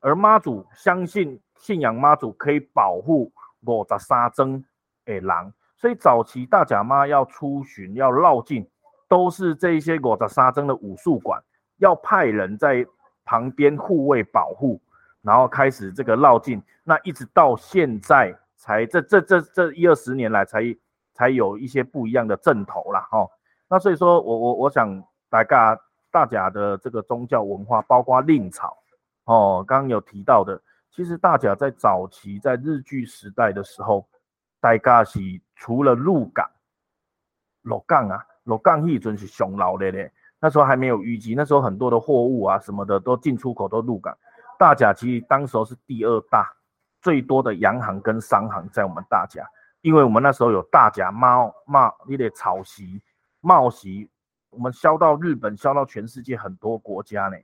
[0.00, 3.32] 而妈祖相信信仰妈祖可以保护。
[3.66, 4.64] 五十三庄
[5.04, 8.64] 的狼，所以早期大甲妈要出巡、要绕境，
[9.08, 11.42] 都是这一些五十三庄的武术馆
[11.78, 12.86] 要派人在
[13.28, 14.80] 旁边护卫保护，
[15.20, 16.62] 然后开始这个绕境。
[16.82, 20.62] 那一直到现在才这这这这一二十年来才
[21.12, 23.06] 才有一些不一样的阵头啦。
[23.10, 23.28] 哈。
[23.68, 25.78] 那所以说我我我想大家
[26.10, 28.78] 大家的这个宗教文化，包括令草
[29.24, 30.58] 哦，刚刚有提到的。
[30.90, 34.08] 其实大家在早期在日据时代的时候，
[34.58, 35.20] 大家是
[35.54, 36.50] 除了鹿港、
[37.60, 40.10] 鹿港啊，鹿港迄阵是上老的嘞。
[40.40, 44.16] 那时候还没有淤积，那时候很多的货物啊什么的都进出口都鹿港。
[44.58, 46.50] 大甲其实当时候是第二大，
[47.00, 49.44] 最多的洋行跟商行在我们大甲，
[49.80, 53.00] 因为我们那时候有大甲猫帽那个草席、
[53.40, 54.10] 帽席，
[54.50, 57.36] 我们销到日本，销到全世界很多国家呢。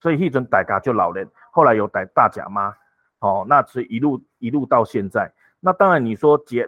[0.00, 2.74] 所以迄阵大家就老人，后来有大大甲妈。
[3.20, 6.66] 哦，那所以一路一路到现在，那当然你说解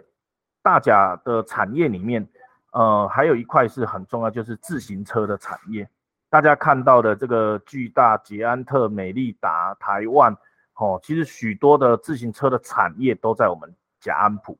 [0.61, 2.27] 大甲的产业里面，
[2.73, 5.87] 呃，还有一块是很重要，就是自行车的产业。
[6.29, 10.35] 大家看到的这个巨大捷安特、美利达、台湾，
[10.75, 14.57] 哦，其实许多的自行车的产业都在我们甲安普。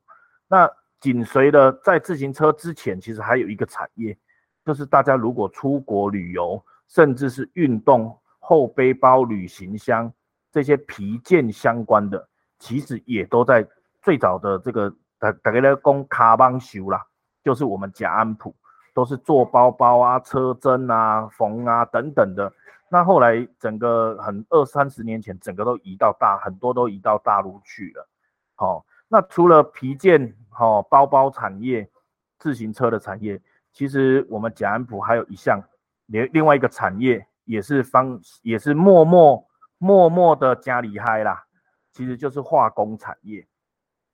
[0.48, 4.18] 那紧随的在自行车之前，其实还有一个产业，
[4.64, 10.14] 就是大家如果出国旅游，甚至是运动后背包、旅行箱。
[10.52, 13.68] 这些皮件相关的，其实也都在
[14.04, 17.04] 最早的这个大大概咧供卡邦修啦，
[17.44, 18.56] 就是我们甲安普
[18.94, 22.52] 都是做包包啊、车针啊、缝啊等等的。
[22.90, 28.08] 那后来整个很二三十年前，整个都移到大很多都移到大陆去了。
[28.56, 31.90] 好，那除了皮件、好包包产业、
[32.38, 35.62] 自行车的产业，其实我们甲安普还有一项
[36.06, 39.46] 另另外一个产业，也是方也是默默。
[39.80, 41.44] 默默的加厉害啦，
[41.92, 43.46] 其实就是化工产业。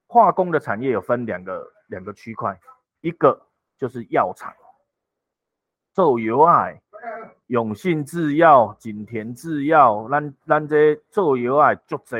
[0.08, 2.60] 化工的产业有分两个两个区块，
[3.02, 4.54] 一个就是药厂，
[5.94, 6.68] 做药啊，
[7.48, 12.18] 永信制药、景田制药，咱咱这做药啊足多，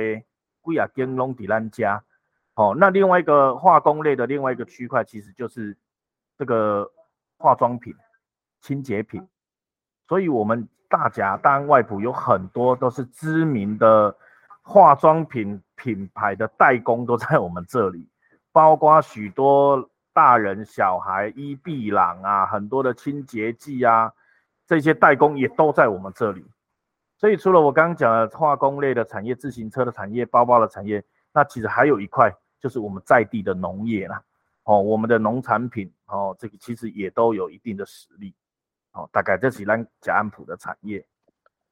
[0.64, 2.04] 几啊间拢伫咱家。
[2.56, 5.78] 哦，那另外一个化工类的另外一个区块，其实就是
[6.38, 6.92] 这个
[7.38, 7.96] 化妆品、
[8.62, 9.28] 清洁品，
[10.08, 10.68] 所以我们。
[10.92, 14.18] 大甲大安外埔有很多都是知名的
[14.64, 18.10] 化妆品品牌的代工，都在我们这里，
[18.52, 19.88] 包括许多
[20.20, 24.12] 大人小孩伊碧朗啊，很多的清洁剂啊，
[24.68, 26.46] 这些代工也都在我们这里。
[27.16, 31.02] 所以除了我刚刚讲的化工类的产业、自行车的产业、包包的产业，
[31.32, 32.30] 那其实还有一块
[32.60, 34.22] 就是我们在地的农业啦。
[34.64, 38.36] 哦，我们的农产品哦，这个其实也都有一定的实力。
[38.92, 41.08] 哦，大概这是咱甲安普的产业。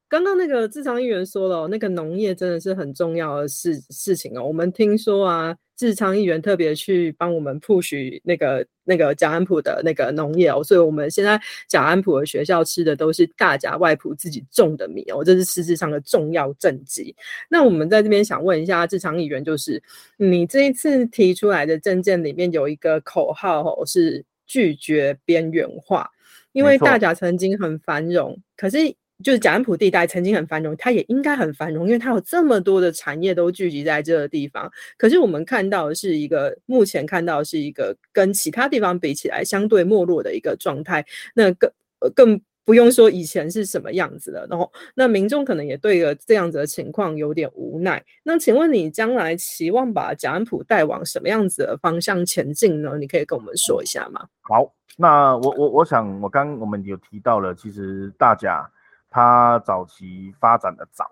[0.08, 4.42] 刚刚那个智昌议员说了，那个农业真的是很重要的事事情哦。
[4.42, 17.14] 我们听说啊，智昌议员特别去帮我们 push 那个那个甲安普的那个农业哦，所以我们现在甲安普的学校吃的都是大甲外埔自己种的米哦，这是实质上的重要政绩。
[17.50, 19.82] 那我们在这边想问一下智昌议员，就是
[20.16, 26.10] 你这一次提出来的政见里面有一个口号哦，是拒绝边缘化。
[26.52, 28.78] 因为大甲曾经很繁荣，可是
[29.22, 34.70] 就是贾安普地带曾经很繁荣，它也应该很繁荣，因为它有这么多的产业都聚集在这个地方。
[34.96, 41.04] 可是我们看到的是一个，目前看到是一个跟其他地方比起来相对没落的一个状态。
[41.34, 41.70] 那更
[42.14, 42.40] 更。
[42.68, 48.04] 不用说以前是什么样子的，然后那民众可能也对了这样子的情况有点无奈。
[48.22, 52.98] 那请问你将来期望把贾安普带往什么样子的方向前进呢？
[52.98, 54.26] 你可以跟我们说一下吗？
[54.42, 58.70] 好，那我我我想我刚我们有提到了，其实大家
[59.10, 61.10] 它早期发展的早，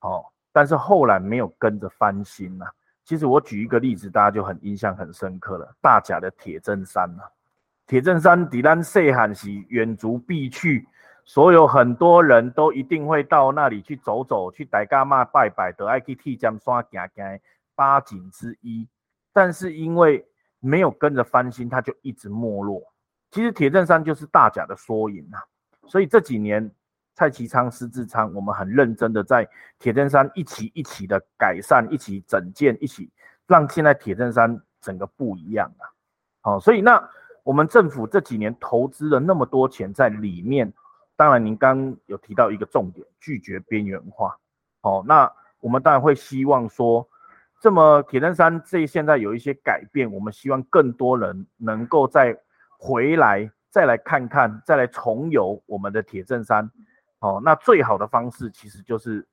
[0.00, 2.66] 哦，但是后来没有跟着翻新呐。
[3.04, 5.74] 其实我举一个例子，大家就很印象很深刻了。
[5.80, 7.30] 大甲的铁证山啊，
[7.86, 10.86] 铁证山底兰塞罕西远足必去，
[11.24, 17.40] 所有很多人都一定会到那里去走走，去大家嘛拜拜，得爱去铁江山行行
[17.74, 18.88] 八景之一。
[19.32, 20.24] 但是因为
[20.60, 22.82] 没有跟着翻新，它就一直没落。
[23.30, 25.42] 其实铁证山就是大甲的缩影啊，
[25.88, 26.70] 所以这几年
[27.14, 29.48] 蔡其昌、施志昌，我们很认真的在
[29.78, 33.10] 铁证山一起一起的改善，一起整建，一起
[33.46, 35.84] 让现在铁证山整个不一样啊。
[36.40, 37.08] 好，所以那
[37.42, 40.72] 我们政府这几年投资了那么多钱在里面，
[41.16, 44.36] 当然您刚有提到一个重点，拒绝边缘化。
[44.80, 47.08] 好，那我们当然会希望说。
[47.60, 52.36] 这么铁证山这现在有一些改变，我们希望更多人能够再
[52.76, 56.68] 回来，再来看看，再来重游我们的铁证山。
[57.22, 59.26] 哦，那最好的方式其实就是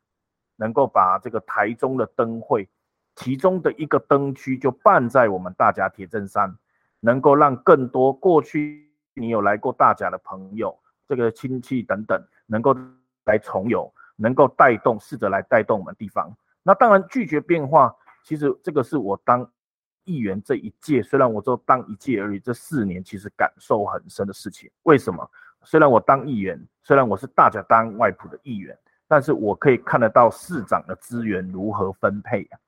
[0.55, 2.69] 能够把这个台中的灯会，
[3.15, 6.55] 其中的一个灯区就办在我们大甲铁证山，
[6.99, 12.75] 能够让更多过去你有来过大甲的朋友，这个亲戚等等，能够
[13.25, 16.31] 来重游，能够带动，试着来带动我们地方。
[16.61, 17.93] 那当然拒绝变化。
[18.21, 19.49] 其实这个是我当
[20.03, 24.69] 议员这一届，虽然我只当一届而已，这四年其实感受很深的事情。
[24.83, 25.27] 为什么？
[25.63, 32.59] 虽然我当议员，虽然我是大家当外埔的议员，但是我可以看得到市长的资源如何分配啊。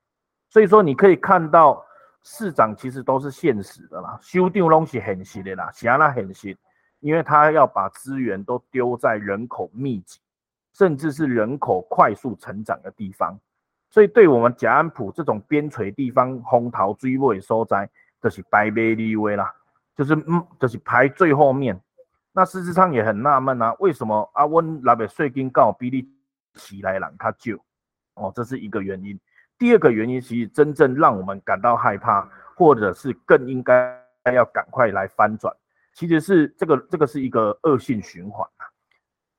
[0.49, 1.84] 所以说，你可以看到
[2.23, 6.56] 市长其实都是现实的啦，修订东西很实的啦，想那很实，
[6.99, 10.19] 因为他要把资源都丢在人口密集，
[10.73, 13.39] 甚至是人口快速成长的地方。
[13.89, 17.89] 所以，对我们甲安埔这种边陲地方，红桃追尾所在，
[18.21, 19.54] 就是排尾立位啦，
[19.95, 21.80] 就是嗯，就是排最后面。
[22.32, 26.10] 那事实上也很纳闷啊，为什么阿温那边税金告比例
[26.54, 27.58] 起来人他就
[28.15, 29.20] 哦，这是一个原因。
[29.58, 34.02] 第二个原因，其实真正让我们感到害怕，或者是更应该
[34.34, 35.56] 要赶快来翻转，
[35.94, 38.65] 其实是这个这个是一个恶性循环啊。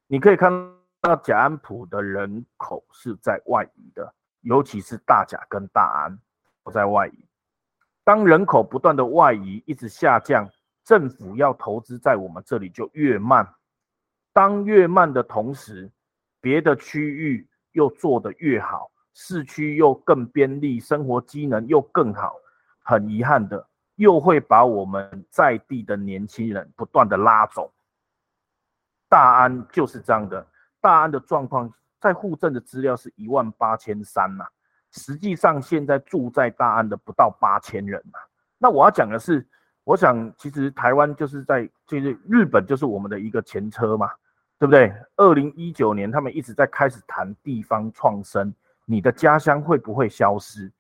[0.07, 0.53] 你可以看
[1.01, 4.15] 到甲安普的人口是在外移的。
[4.43, 6.19] 尤其是大甲跟大安
[6.65, 7.29] 不在外移，
[8.03, 10.51] 当人口不断的外移，一直下降，
[10.85, 13.47] 政府要投资在我们这里就越慢。
[14.33, 15.91] 当越慢的同时，
[16.41, 22.35] 别的区域又做得越好，市区又更便利，生活机能又更好。
[22.83, 27.73] 很遗憾的，又会把我们在地的年轻人不断的拉走。
[29.09, 30.47] 大安就是这样的，
[30.81, 31.73] 大安的状况。
[32.01, 34.45] 在户政的资料是一万八千三呐，
[34.91, 38.19] 实际上现在住在大安的不到八千人呐。
[38.59, 39.49] 那我要讲的是，
[39.85, 44.09] 我想其实台湾就是在就是日本就是我们的一个前车嘛，
[44.59, 44.93] 对不对？
[45.17, 50.71] 二零一九年他们一直在开始谈地方创生，你的家乡会不会消失？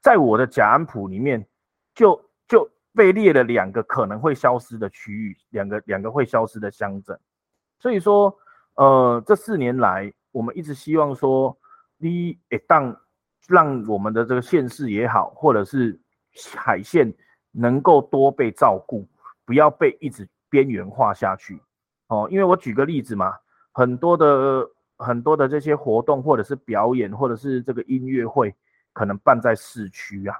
[0.00, 1.46] 在我的甲安普里面，
[1.94, 7.18] 就就被列了两个可能会消失的区域，两个两个会消失的乡镇。
[7.78, 8.36] 所以说，
[8.74, 10.12] 呃，这四年来。
[10.32, 11.58] 我们一直希望说，
[11.98, 12.96] 你一旦
[13.48, 15.98] 让我们的这个县市也好，或者是
[16.54, 17.12] 海线
[17.52, 19.06] 能够多被照顾，
[19.44, 21.60] 不要被一直边缘化下去。
[22.08, 23.38] 哦，因为我举个例子嘛，
[23.72, 28.54] 很多的很多的这些活动，或者是表演，或者是这个音乐会，
[28.92, 30.36] 可能办在市区啊。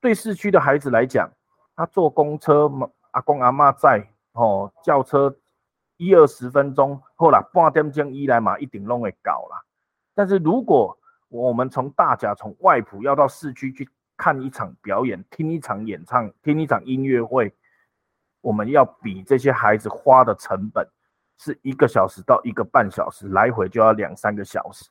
[0.00, 1.30] 对市区的孩子来讲，
[1.76, 2.70] 他坐公车，
[3.10, 5.36] 阿公阿妈在，哦，轿车。
[6.02, 9.62] 一二十分钟，后来半点钟以来嘛，一定拢会搞啦。
[10.14, 13.86] 但是如果我们从大甲、从外埔要到市区去
[14.20, 17.50] 看一场表演、听一场演唱、听一场音乐会，
[18.42, 20.86] 我们要比这些孩子花的成本
[21.38, 24.90] 是一个小时到一个半小时，来回就要两三个小时。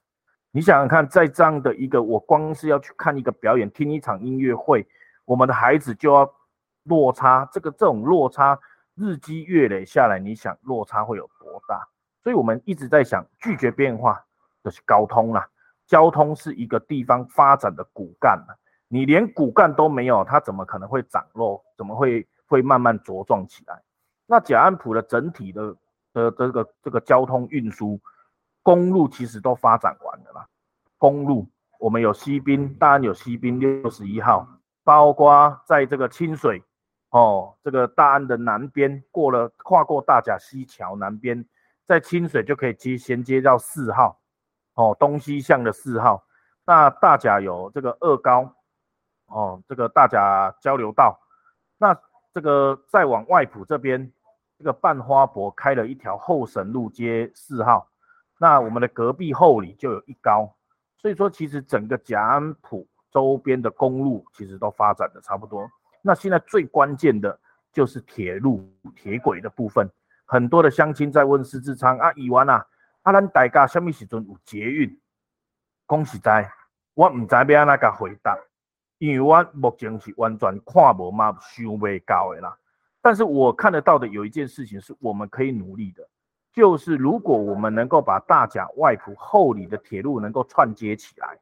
[0.50, 4.88] 你想想看，在这样的一个，我光是要去看一个表演、听一场音乐会，
[5.26, 6.34] 我们的孩子就要
[6.86, 8.60] 落差，这个这种落差。
[8.96, 11.88] 日积月累下来，你想落差会有多大？
[12.24, 14.26] 所以我们一直在想，拒绝变化
[14.64, 15.48] 就是交通啦。
[15.86, 18.44] 交通是一个地方发展的骨干
[18.90, 21.64] 你连骨干都没有，它怎么可能会长肉？
[21.78, 23.82] 怎么会会慢慢茁壮起来？
[24.26, 25.74] 那甲安埔的整体的
[26.12, 27.98] 的这个这个交通运输，
[28.62, 30.46] 公路其实都发展完了啦。
[30.98, 31.48] 公路
[31.80, 34.46] 我们有西滨，当然有西滨六十一号，
[34.84, 36.62] 包括在这个清水。
[37.12, 41.44] 哦，这个大安的南边过了，跨过大甲溪桥南边，
[41.88, 44.20] 在清水就可以接衔接到四号，
[44.76, 46.24] 哦，东西向的四号。
[46.68, 48.54] 那大甲有这个二高，
[49.30, 51.20] 哦，这个大甲交流道。
[51.78, 51.98] 那
[52.34, 54.12] 这个再往外埔这边，
[54.58, 57.90] 这个半花博开了一条后神路街四号。
[58.38, 60.56] 那我们的隔壁后里就有一高，
[60.98, 65.70] 所以说其实整个甲安埔周边的公路其实都发展的差不多。
[66.02, 67.38] 那现在最关键的
[67.74, 68.66] 就是铁路
[68.96, 69.90] 铁轨的部分，
[70.26, 72.66] 很多的乡亲在问施志昌啊，议员啊，
[73.02, 75.00] 啊，咱大家什么时阵有捷运？
[75.88, 76.50] 讲实在，
[76.94, 78.38] 我唔知要安怎甲回答，
[79.00, 82.56] 因为我目前是完全看无嘛，想未到的啦。
[83.02, 86.08] 但是我看得到的有一件事情是我们可以努力的，
[86.52, 91.40] 就是如果我们能够把大甲、外埔、后里的铁路能够串接起来，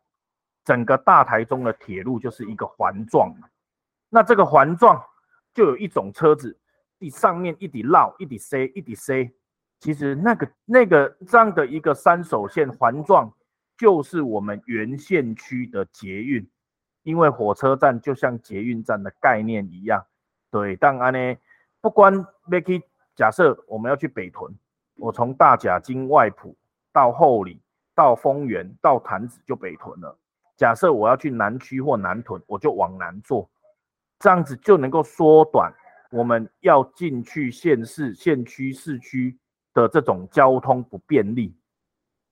[0.64, 3.34] 整个大台中的铁路就是一个环状。
[4.10, 5.04] 那这个环状
[5.54, 6.56] 就有一种车子，
[7.00, 9.32] 你上面一滴绕，一滴塞，一滴塞。
[9.80, 13.34] 其实那个那个这样的一个三手线环状，
[13.78, 16.48] 就是我们原线区的捷运，
[17.08, 20.06] 因为火车站就像捷运站的概念一样。
[20.52, 21.38] 对，当然呢，
[21.80, 22.14] 不管
[22.52, 22.84] 要去，
[23.16, 24.54] 假设我们要去北屯，
[24.98, 26.54] 我从大甲经外埔
[26.92, 27.62] 到后里，
[27.96, 30.20] 到丰原，到潭子就北屯了。
[30.58, 33.50] 假设我要去南区或南屯，我就往南坐。
[34.20, 35.74] 这样子就能够缩短
[36.12, 39.38] 我们要进去县市、县区、市区
[39.74, 41.56] 的这种交通不便利，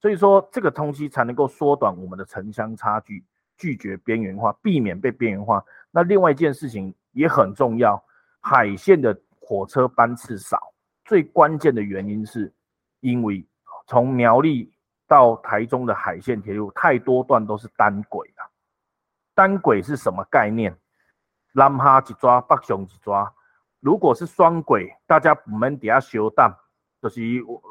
[0.02, 3.24] 所以说这个东西才能够缩短我们的城乡差距，
[3.56, 5.64] 拒绝边缘化，避免被边缘化。
[5.90, 8.02] 那另外一件事情也很重要，
[8.40, 10.72] 海线的火车班次少，
[11.04, 12.52] 最关键的原因是
[13.00, 13.46] 因为
[13.86, 14.72] 从苗栗
[15.06, 18.44] 到台中的海线铁路太多段都是单轨啊，
[19.34, 20.76] 单轨是什么概念？
[21.52, 23.32] 南下一抓，北上一抓。
[23.80, 26.54] 如果是双轨，大家不免底下修淡，
[27.00, 27.20] 就是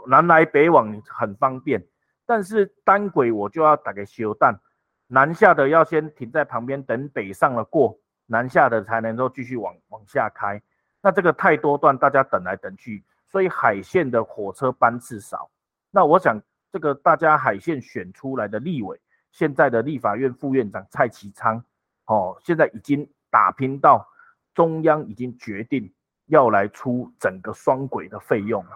[0.07, 1.85] 南来北往很方便。
[2.25, 4.59] 但是单轨我就要打个修淡，
[5.07, 10.61] 南下的要先停在旁边等北上了过，南下的才能够继续往往下开。
[11.01, 15.49] 那这个太多段，大家等来等去，所以海线的火车班次少。
[15.91, 16.41] 那我想，
[16.71, 18.99] 这个大家海线选出来的立委，
[19.31, 21.63] 现在的立法院副院长蔡其昌，
[22.05, 23.07] 哦，现在已经。
[23.31, 24.07] 打拼到
[24.53, 25.93] 中央已经决定
[26.27, 28.71] 要来出整个双轨的费用了，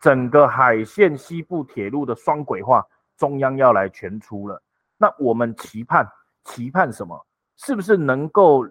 [0.00, 4.62] 整个海线西部铁路的双轨化，中央要来全出了。
[4.98, 6.06] 那我们期盼
[6.44, 7.26] 期盼什么？
[7.56, 8.64] 是不是能够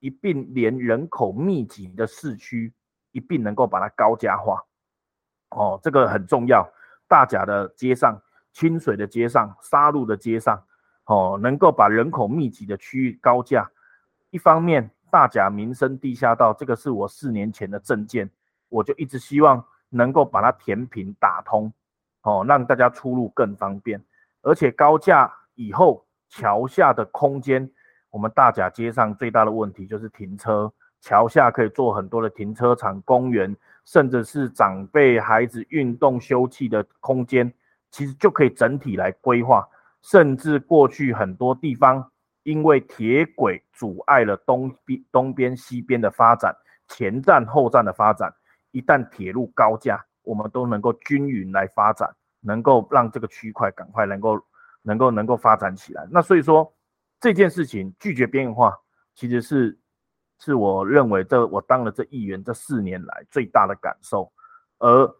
[0.00, 2.72] 一并连人口密集的市区
[3.12, 4.62] 一并能够把它高架化？
[5.50, 6.68] 哦，这个很重要。
[7.08, 8.20] 大甲的街上、
[8.52, 10.62] 清水的街上、沙鹿的街上，
[11.04, 13.70] 哦，能够把人口密集的区域高架。
[14.30, 18.28] 一方面，大甲民生地下道，这个是我四年前的政见，
[18.68, 21.72] 我就一直希望能够把它填平打通，
[22.22, 24.04] 哦，让大家出入更方便。
[24.42, 27.68] 而且高架以后桥下的空间，
[28.10, 37.52] 我们大甲街上最大的问题就是停车，桥下可以做很多的停车场、公园，甚至是长辈孩子运动休憩的空间，
[37.90, 39.68] 其实就可以整体来规划，
[40.02, 42.10] 甚至过去很多地方。
[42.42, 46.54] 因为铁轨阻碍了东边、东边、西边的发展，
[46.86, 48.32] 前站、后站的发展。
[48.70, 52.08] 一旦铁路高架，我们都能够均匀来发展，
[52.40, 54.40] 能够让这个区块赶快能够、
[54.86, 56.06] 能够、能够发展起来。
[56.10, 56.72] 那所以说
[57.18, 58.78] 这件事情拒绝边缘化，
[59.14, 59.78] 其实是
[60.38, 64.32] 是我认为这我当了这议员这四年来最大的感受。
[64.78, 65.14] 而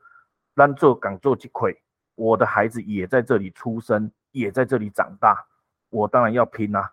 [0.55, 1.75] 让做港做击溃，
[2.15, 5.47] 我的孩子也在这里出生，也在这里长大，
[5.89, 6.93] 我当然要拼啊！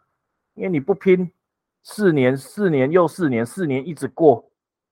[0.53, 1.29] 因为你不拼，
[1.83, 4.49] 四年四年又四年，四年一直过，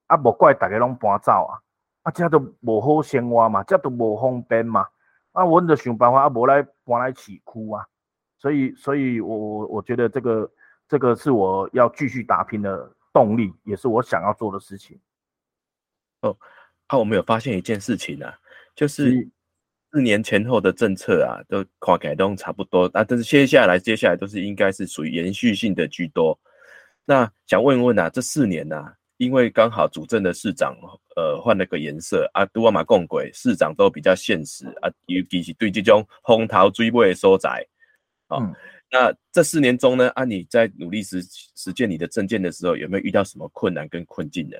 [0.08, 1.64] 啊，无怪大家拢搬走啊，
[2.04, 4.86] 啊，这都无好生活嘛，这都无方便嘛，
[5.32, 6.62] 啊，阮就想办法啊，无来
[6.92, 7.86] 搬来起哭啊，
[8.38, 10.52] 所以，所以我我我觉得这个
[10.88, 15.00] 这个是我要继续打拼的动力，也是我想要做的事情。
[16.22, 16.38] 哦，
[16.88, 18.38] 啊，我们有发现一件事情啊，
[18.76, 19.28] 就是。
[19.94, 26.40] 四年前后的政策啊，都跨改动差不多啊，但是接下来接下来都是应该是属于延续性的居多。
[27.04, 30.74] 那想问问啊，这四年啊，因为刚好主政的市长
[31.16, 37.66] 呃换了个颜色啊，都阿马共轨市长都比较现实啊，尤其是对这种风桃追尾的所在。
[38.30, 38.42] 哦，
[38.90, 41.22] 那这四年中呢，啊你在努力实
[41.56, 44.58] 实践你的政见的时候，有没有遇到什么困难跟困境呢？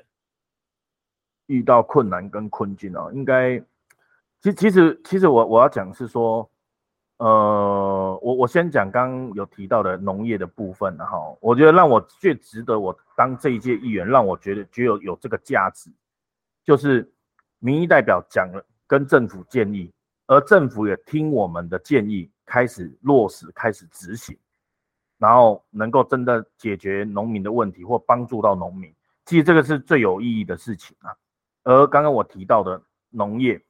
[1.46, 3.62] 遇到困难跟困境啊，应该。
[4.40, 6.50] 其其实其实我我要讲是说，
[7.18, 15.88] 呃，我我先讲刚有提到的农业的部分哈，我觉得让我最值得我当这一届议员，让我觉得具有有这个价值，
[16.64, 17.10] 就是
[17.58, 19.92] 民意代表讲了跟政府建议，
[20.26, 24.36] 而政府也听我们的建议，开始落实，开始执行，
[25.18, 28.94] 然后能够真的解决农民的问题或帮助到农民，
[29.26, 31.14] 其实这个是最有意义的事情啊。
[31.64, 33.60] 而刚刚我提到的农业。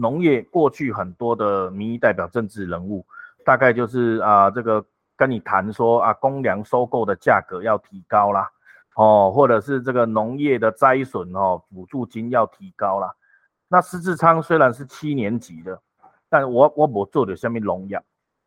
[0.00, 3.04] 农业过去很多的民意代表政治人物，
[3.44, 4.84] 大概就是啊这个
[5.16, 8.48] 跟你谈说啊，公粮收购的价格要提高啦，
[8.98, 13.14] 哦，或者是这个农业的灾损哦，补助金要提高啦。
[13.68, 15.80] 那施志昌虽然是七年级的，
[16.28, 18.02] 但我我我做的下面农业，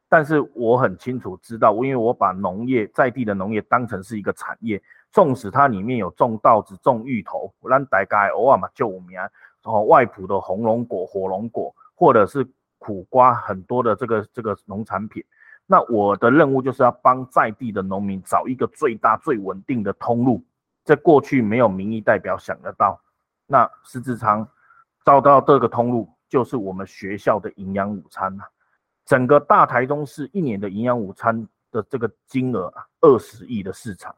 [0.10, 9.18] 但是我很清楚知道，因为我把农业在地的农业当成是一个产业，纵使它里面有种稻子、种芋头，让大家偶尔嘛就我名，
[9.64, 12.46] 哦，外埔的红龙果、火龙果，或者是
[12.78, 15.24] 苦瓜，很多的这个这个农产品。
[15.72, 20.44] 那我的任务就是要帮在地的农民找一个最大最稳定的通路，
[20.84, 23.00] 在过去没有民意代表想得到，
[23.48, 24.46] 那石志昌
[25.06, 28.44] 找到这个通路，就是我们学校的营养午餐呐。
[29.06, 34.14] 整个大台中市一年的营养午餐的这个金额啊，二十亿的市场，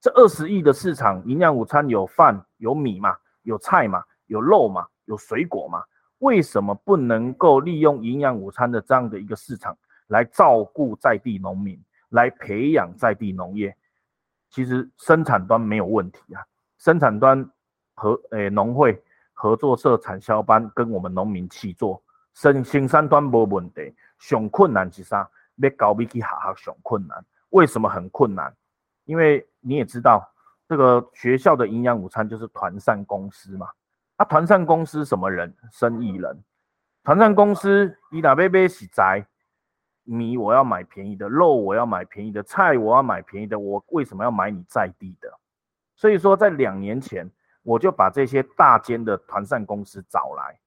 [0.00, 5.82] 这二十亿的市场，营养午餐有饭有米嘛，有菜嘛，有肉嘛，有水果嘛，
[6.18, 9.76] 为什么不能够利用营养午餐的这样的一个市场？
[10.08, 11.80] 来照顾在地农民，
[12.10, 13.76] 来培养在地农业，
[14.50, 16.44] 其实生产端没有问题啊。
[16.78, 17.48] 生产端
[17.94, 19.02] 和诶农会
[19.32, 22.02] 合作社产销班跟我们农民去做，
[22.34, 23.94] 生生产端无问题。
[24.18, 25.28] 上困难是啥？
[25.56, 27.24] 要搞米去下下上困难。
[27.50, 28.54] 为什么很困难？
[29.04, 30.26] 因为你也知道，
[30.68, 33.68] 这个学校的营养午餐就是团膳公司嘛。
[34.16, 35.54] 啊，团膳公司什么人？
[35.70, 36.42] 生意人。
[37.04, 39.26] 团膳公司伊那买买是在。
[40.06, 45.28] 米我要买便宜的，肉我要买便宜的，菜我要买便宜的，我为什么要买你在地的？
[45.94, 47.30] 所以说，在两年前
[47.62, 50.58] 我就把这些大间的团膳公司找来。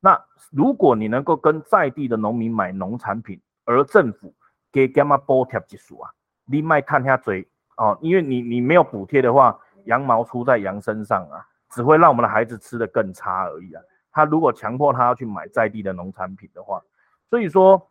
[0.00, 0.18] 那
[0.50, 4.34] 如果你能够跟在地的农民买农产品，而政府
[4.72, 6.10] 给干嘛补贴技术啊？
[6.44, 13.82] 你卖看下嘴哦，因为你你没有补贴的话，羊毛出在羊身上啊，只会让我们的孩子吃的更差而已啊。
[14.10, 16.82] 他如果强迫他要去买在地的农产品的话，
[17.28, 17.86] 所以说。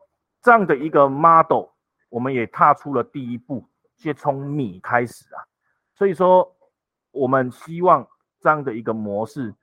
[0.46, 1.70] 这样的一个 model，
[2.08, 5.42] 我们也踏出了第一步，先从米开始啊。
[5.96, 6.56] 所以说，
[7.10, 8.08] 我们希望
[8.40, 9.56] 这样的一个模式，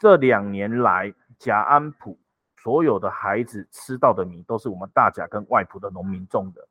[0.00, 2.18] 这两年来甲安普
[2.56, 6.66] 所有的孩子吃到的米，都是我们大甲跟外埔的农民种的。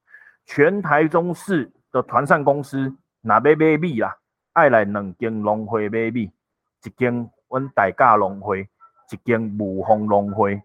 [0.46, 4.18] 全台中市的团膳公司拿买买米啦，
[4.52, 6.30] 爱来两间农会买米，
[6.84, 8.68] 一间阮大甲农会，
[9.10, 10.62] 一间武丰农会。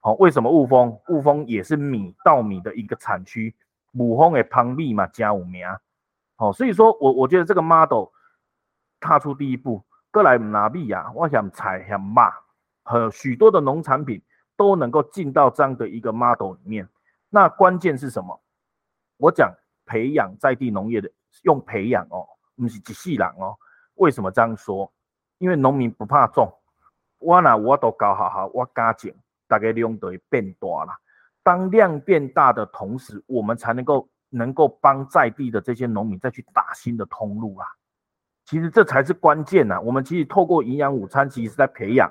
[0.00, 0.98] 好，为什么雾峰？
[1.08, 3.54] 雾峰也是米稻米的一个产区，
[3.92, 5.66] 母峰的旁边嘛加五名。
[6.36, 8.06] 好，所以说我我觉得这个 model
[8.98, 12.32] 踏出第一步，过来拿米啊，我想采想骂
[12.82, 14.22] 和许多的农产品
[14.56, 16.88] 都能够进到这样的一个 model 里面。
[17.28, 18.40] 那关键是什么？
[19.18, 19.52] 我讲
[19.84, 21.10] 培养在地农业的，
[21.42, 22.26] 用培养哦，
[22.56, 23.54] 不是机器人哦。
[23.96, 24.90] 为什么这样说？
[25.36, 26.50] 因为农民不怕种，
[27.18, 29.14] 我那我都搞好好，我加减。
[29.50, 30.92] 大概量都会变大了。
[31.42, 37.66] 当量变大的同时，我们才能够能够帮在地的这些农民再去打新的通路啊。
[38.44, 39.80] 其实这才是关键呐。
[39.80, 42.08] 我们其实透过营养午餐，其实是在培养，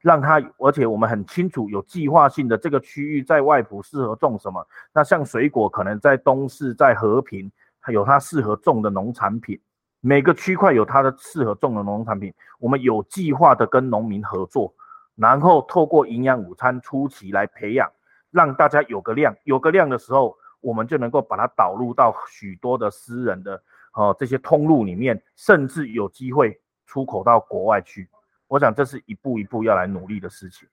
[0.00, 4.66] 让他，而且我们很清楚有计划性的这个区域在外埔适合种什么。
[4.92, 7.50] 那像水果，可能在东市、在和平，
[7.92, 9.60] 有它适合种的农产品。
[10.00, 14.72] 每个区块有它的适合种的农产品，我们有计划的跟农民合作。
[15.20, 17.92] 然后透过营养午餐初期来培养，
[18.30, 23.62] 让大家有个量，有个量的时候，我们就能够把它导入到许多的私人的
[23.92, 28.08] 哦这些通路里面，甚至有机会出口到国外去。
[28.48, 30.66] 我想这是一步一步要来努力的事情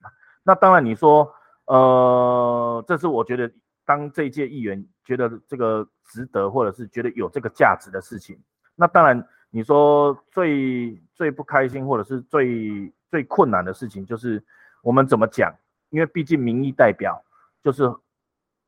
[0.44, 1.30] 那当然你说，
[1.66, 3.52] 呃，这是我觉得
[3.86, 8.40] 当这一届议员觉得这个值得，或者是觉得有这个价值的事情。
[8.76, 12.92] 那当然你说最最不开心，或者是最。
[13.10, 14.44] 最困难的事情就是
[14.82, 15.50] 我们怎么讲，
[15.92, 17.24] 因为毕竟民意代表
[17.64, 17.90] 就是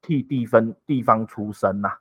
[0.02, 1.92] 替地分地方出身呐。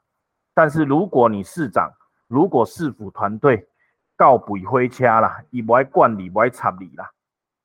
[0.55, 1.91] 但是如果你市长，
[2.29, 3.69] 如果市府团队
[4.15, 7.11] 告不回掐啦，以不爱管理不爱插理啦，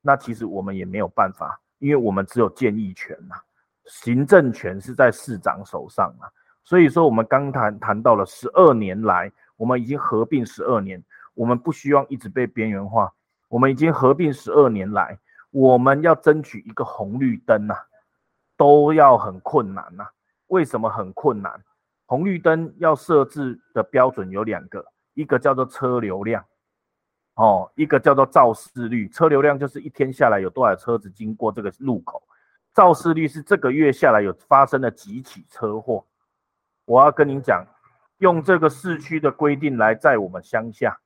[0.02, 3.36] 那其实我们也没有办法，因为我们只有建议权呐，
[3.86, 6.26] 行政权是在市长手上啊。
[6.64, 13.14] 所以说，我们刚谈谈到了十二年来，我们已经合并十二年，我们不希望一直被边缘化。
[13.48, 15.20] 我们已经合并十二年来，
[15.52, 17.76] 我们要争取一个红绿灯呐，
[18.58, 20.08] 都要很困难呐。
[20.48, 21.64] 为什么很困难？
[22.06, 26.44] 红绿灯要设置的标准有两个，一个叫做车流量，
[27.36, 29.08] 哦，一个叫做肇事率。
[29.08, 32.22] 车流量就是一天下来有多少车子经过这个路口，
[32.74, 36.06] 肇事率是这个月下来有发生了几起车祸。
[36.86, 37.66] 我要跟您讲，
[38.24, 40.98] 用这个市区的规定来在我们乡下，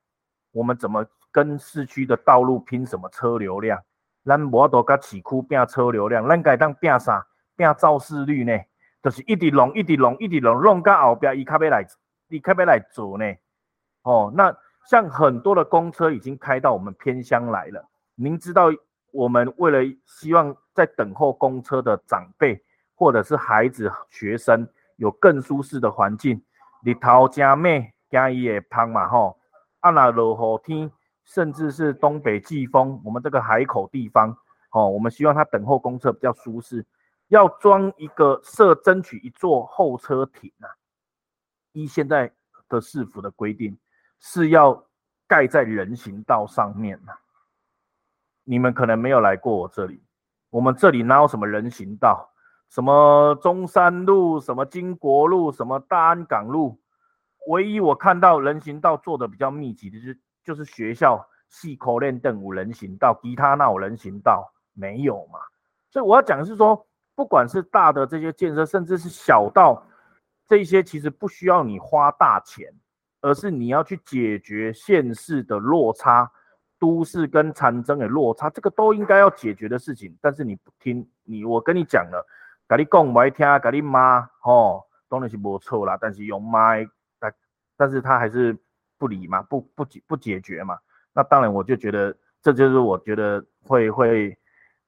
[0.52, 1.04] 我们怎么？
[1.32, 3.80] 跟市区的道路拼什么车流量？
[4.24, 7.26] 咱无多甲市区拼车流量，咱该当拼啥？
[7.56, 8.54] 拼肇事率呢？
[9.02, 11.86] 就是一直弄，一直弄，一直弄，弄到后边伊较要来
[12.28, 13.26] 你开不来做呢？
[14.04, 14.56] 哦，那
[14.86, 17.84] 像很多的公车已经开到我们偏乡来了。
[18.14, 18.70] 您知道，
[19.12, 22.64] 我们为了希望在等候公车的长辈
[22.96, 26.42] 或者是孩子、学生有更舒适的环境，
[26.88, 29.38] 日头真美，加伊也胖嘛吼。
[29.82, 30.90] 啊那落雨天，
[31.26, 34.38] 甚至是东北季风，我们这个海口地方，
[34.72, 36.86] 哦，我们希望他等候公车比较舒适，
[37.28, 40.72] 要装一个设争取一座候车亭啊。
[41.74, 42.32] 依现在
[42.70, 43.78] 的市府的规定，
[44.22, 44.88] 是要
[45.28, 47.12] 盖在人行道上面呐。
[48.46, 50.02] 你们可能没有来过我这里，
[50.50, 52.32] 我们这里哪有什么人行道？
[52.70, 56.80] 什么中山路、什么金国路、什么大安港路？
[57.48, 65.40] 唯一我看到人行道做的比较密集的，就是就是学校系口练凳五人行道，其他那有人行道没有嘛？
[65.90, 69.82] 所以我要讲的是说，不管是大的这些建设，甚至是小到
[70.46, 72.70] 这些，其实不需要你花大钱，
[73.22, 76.30] 而是你要去解决县市的落差，
[76.78, 80.18] 都市跟长征的落差，这个都应该要解决的事情。
[80.22, 82.28] 但是你不听，你我跟你讲了，
[82.68, 85.98] 跟你讲不爱听，跟你骂，吼，当然是没错啦。
[86.00, 86.74] 但是用骂。
[87.20, 87.34] 但
[87.78, 88.58] 但是他还是
[88.98, 90.78] 不理嘛，不不解不解决嘛，
[91.14, 94.38] 那当然我就觉得这就是我觉得会会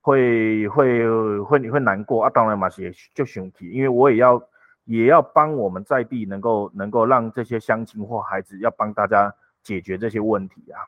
[0.01, 1.07] 会会
[1.43, 4.41] 会会难过啊，当然嘛也就兄弟，因为我也要
[4.85, 10.81] 也要帮我们在地能够能够让这些乡亲或孩子要帮大家解决这些问题啊。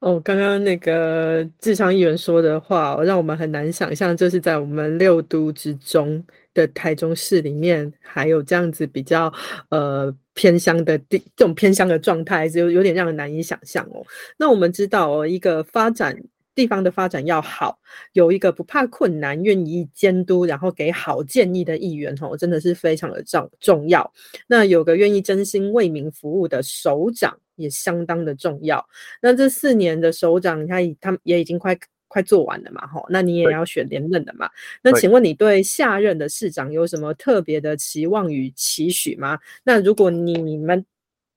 [0.00, 6.22] 哦，刚刚那个智商议员说的话，让我们很难想象，就是在我们六都之中
[6.52, 9.32] 的台中市里面，还有这样子比较
[9.70, 14.04] 呃偏乡的地，这种偏乡的状态，就有点让人难以想象哦。
[14.36, 16.14] 那我们知道哦，一个发展
[16.56, 17.78] 地方的发展要好，
[18.14, 24.12] 有一个不怕困难、愿意监督，然后给好建议的议员吼，真的是非常的重重要。
[24.48, 27.38] 那有个愿意真心为民服务的首长。
[27.58, 28.86] 也相当的重要。
[29.18, 31.74] 那这四年的首长，他他们也已经快
[32.06, 34.46] 快做完了嘛，吼，那你也要选连任的嘛。
[34.82, 39.38] 那请问你对下任的市长有什么特别的期望与期许吗？
[39.64, 40.84] 那如果你们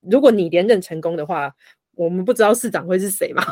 [0.02, 1.56] 如果你连任成功的话，
[2.00, 3.44] 我们不知道市长会是谁嘛？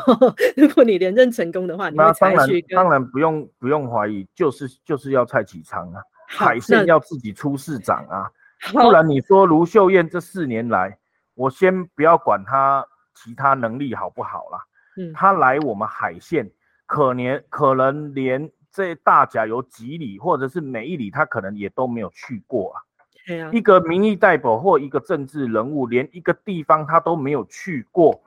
[0.56, 8.30] 如果你连任成功的话，你会采取当然不用不用怀疑，就是就是要蔡启昌啊，海信要自己出市长啊，
[8.72, 10.96] 不然你说卢秀燕这四年来。
[11.34, 12.84] 我先不要管她
[13.14, 14.58] 其他能力好不好啦，
[14.96, 16.50] 嗯，他来我们海线，
[16.86, 22.82] 可能可能连这大甲有几里，或者是每一里，她可能也都没有去过啊。
[23.24, 28.20] 对啊，一个民意代表或一个政治人物，连一个地方他都没有去过，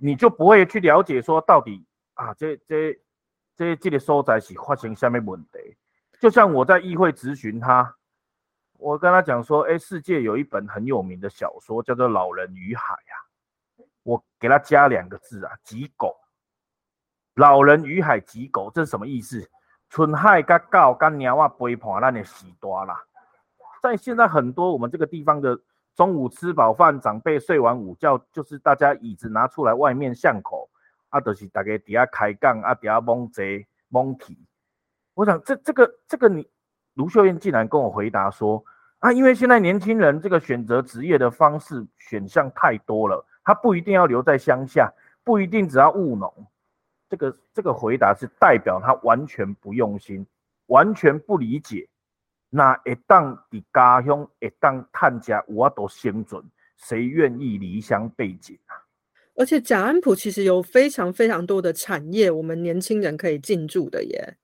[0.00, 1.84] 你就不会去了解说到底
[2.14, 2.98] 啊，这这
[3.56, 5.76] 这这个所在是发生什么问题？
[6.20, 7.96] 就像我在议会咨询他。
[8.76, 13.14] 我跟他讲说，哎，世界有一本很有名的小说叫做《老人与海》啊，
[14.02, 16.14] 我给他加两个字啊，极狗。
[17.36, 19.48] 老人与海极狗，这是什么意思？
[19.88, 23.00] 春海甲狗甲鸟啊陪伴咱的时大啦。
[23.80, 25.58] 在现在很多我们这个地方的
[25.94, 30.68] 中午吃饱饭，长辈睡完午觉，就是大家椅子拿出来外面巷口，
[31.08, 33.44] 啊，就是大家底下开杠啊，底下蒙坐
[33.88, 34.38] 蒙提。
[35.14, 36.48] 我想这这个这个你
[36.94, 38.64] 卢秀燕竟然跟我回答说。
[39.00, 44.90] 啊，因为现在年轻人这个选择职业的方式选项太多了，他不一定要留在乡下，
[45.22, 46.32] 不一定只要务农。
[47.10, 50.26] 这个这个回答是代表他完全不用心，
[50.68, 51.86] 完全不理解。
[52.56, 56.40] 那一旦伫家乡，一旦探家，我都生存，
[56.76, 58.78] 谁愿意离乡背井啊？
[59.34, 64.36] 而且贾安普其实有非常非常多的产业，我们年轻人可以进驻的耶。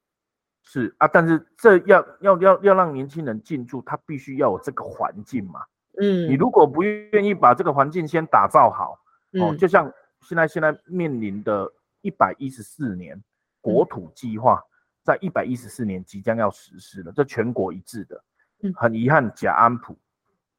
[0.65, 5.61] 是啊，但是这要要要要让年轻人进驻，他必须要有这个环境嘛。
[6.01, 8.99] 嗯，你如果不愿意把这个环境先打造好，
[9.41, 9.93] 哦，就像
[10.23, 13.23] 现在现在面临的一百一十四年
[13.61, 14.61] 国土计划，
[15.11, 18.23] 在一百一十四年即将要实施了，这全国一致的。
[18.63, 19.99] 嗯，很遗憾，甲安普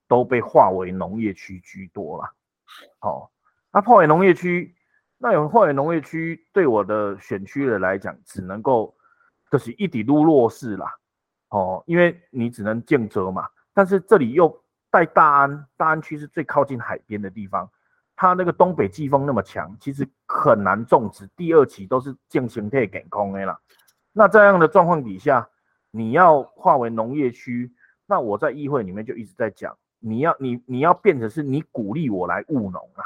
[0.08, 2.34] 都被划为农业区居多了。
[3.00, 3.32] 好，
[3.72, 4.76] 那划为农业区，
[5.18, 8.96] 那有划为农业区，对我的选区的来讲，只能够。
[9.52, 10.96] 就是一底路弱势啦，
[11.50, 17.70] 哦，因为你只能建泽嘛，但是这里又带大安，大安区是最靠近海边的地方，
[18.16, 21.28] 它那个东北季风那么强，其实很难种植。
[21.36, 23.60] 第二期都是建形态减空的啦，
[24.14, 25.50] 那这样的状况底下，
[25.92, 27.74] 你要划为农业区，
[28.06, 33.06] 那我在议会里面就一直在讲，你要你你要变成是你鼓励我来务农啊，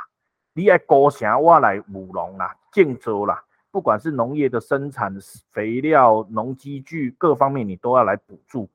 [0.53, 3.43] 你爱高想我来务农啊，建州啦。
[3.71, 5.13] 不管是农业的生产、
[5.51, 8.69] 肥料、农机具各方面，你都要来补助，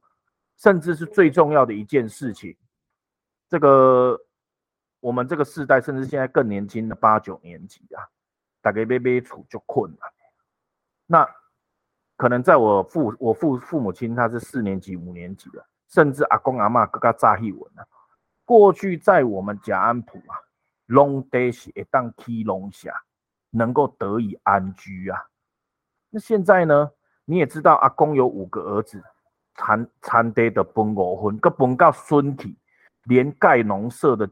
[0.58, 2.54] 甚至是最重要的一件事情，
[3.48, 4.20] 这个
[5.00, 8.06] 我们这个世代，甚至现在更年轻的八九年级啊，
[8.60, 9.98] 大概被被处就困了。
[11.06, 11.26] 那
[12.20, 17.86] 可能在我父我父父母亲他是四年级五年级的，甚至阿公阿妈更加炸一文啊。
[18.44, 20.36] 过去在我们甲安埔啊，
[20.84, 22.92] 拢得是一当起龙下，
[23.48, 25.18] 能够得以安居啊。
[26.10, 26.90] 那现在呢，
[27.24, 29.02] 你也知道阿公有五个儿子，
[29.54, 32.58] 残残爹的分五婚，个分到孙体，
[33.04, 34.28] 连盖农舍的。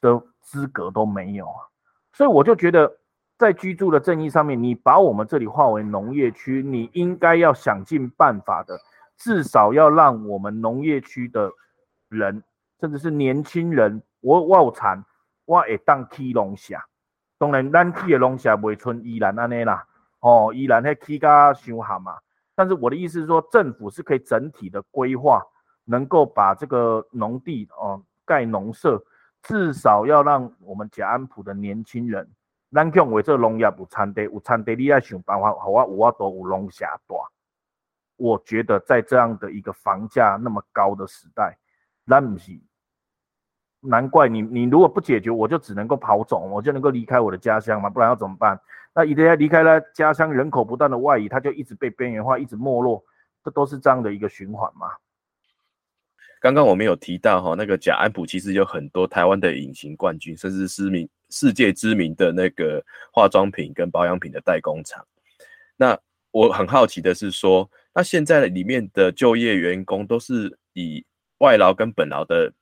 [0.00, 1.62] 的资格都没有啊，
[2.12, 2.92] 所以我就觉得，
[3.42, 8.78] 在居住的正义上面，你把我们这里划为农业区，你应该要想尽办法的，
[9.16, 11.50] 至少要让我们农业区的
[12.08, 12.44] 人，
[12.78, 15.04] 甚至是年轻人，我我有产，
[15.44, 16.84] 我会当起龙虾。
[17.36, 19.84] 当然，咱起的龙虾未存依然安尼啦，
[20.20, 22.18] 哦，依然迄起甲伤好嘛。
[22.54, 25.42] 但是我的意思是说，政府是可以整体的规划，
[25.84, 29.04] 能够把这个农地哦盖农舍。
[29.42, 32.30] 至少要让我们甲安埔的年轻人，
[32.72, 37.14] 咱讲为这农业有产地，有产地，你要想办法，好啊，有啊，都有龙虾大。
[38.16, 41.58] 我觉得在这样的一个房价那么高的时代，
[42.04, 42.52] 那不是，
[43.80, 48.58] 难怪你你如果不解决，我就只能够跑走，我就能够离开我的家乡嘛，不然要怎么办？
[48.94, 53.04] 那一旦离开了家乡，人口不断的外移，他就一直被边缘化，一直没落，
[53.44, 54.86] 这都是这样的一个循环嘛。
[56.40, 62.80] 刚刚我们有提到哈，那个贾安普其实有很多台湾的隐形冠军，甚至知名世界知名的那个
[63.12, 65.04] 化妆品跟保养品的代工厂。
[65.76, 65.98] 那
[66.30, 71.04] 我很好奇的是说，那现在里面的就业员工都是以
[71.38, 72.52] 外劳跟本劳的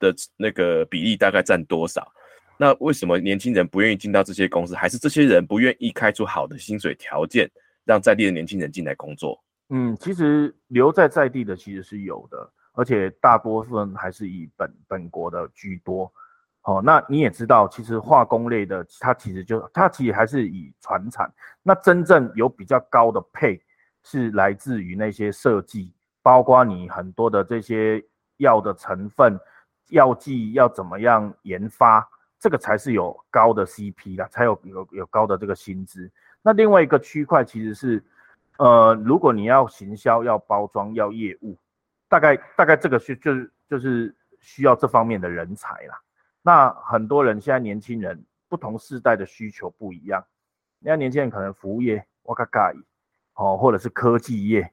[0.00, 2.10] 的那个比例大概占多少？
[2.58, 4.74] 那为什么年轻人不愿意进到这些公司？
[4.74, 7.48] 还是这些人不愿意开出好的薪水条件，
[7.84, 9.40] 让在地的年轻人进来工作？
[9.68, 12.50] 嗯，其实留在在地的其实是有的。
[12.72, 16.12] 而且大多数人还是以本本国的居多，
[16.68, 23.58] 哦，那你也知道，其实化工类的它其实就它其实还是以传产，那真正有比较高的配
[24.02, 28.04] 是来自于那些设计，包括你很多的这些
[28.36, 29.40] 药的成分、
[29.88, 32.06] 药剂要怎么样研发，
[32.38, 36.10] 这个才是有高的 CP 的，才有有有高的这个薪资。
[36.42, 38.04] 那另外一个区块其实是，
[38.58, 41.56] 呃，如果你要行销、要包装、要业务。
[42.10, 46.00] 大概大概这个是就是就是需要这方面的人才啦。
[46.48, 50.24] 那很多人现在年轻人不同世代的需求不一样，
[50.80, 52.72] 人家年轻人可能服务业，我卡卡
[53.34, 54.72] 哦，或者是科技业，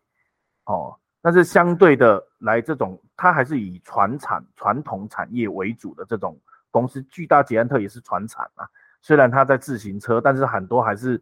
[0.67, 6.39] 哦，但是相对的来这种，它还是以传产传统产业为主的这种
[6.71, 8.65] 公司，巨大捷安特也是传产啊。
[9.01, 11.21] 虽然它在自行车，但是很多还是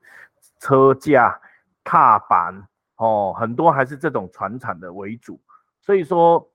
[0.60, 1.36] 车架、
[1.84, 2.54] 踏板，
[2.98, 5.42] 哦，很多还是这种传产的为主。
[5.82, 6.48] 所以说，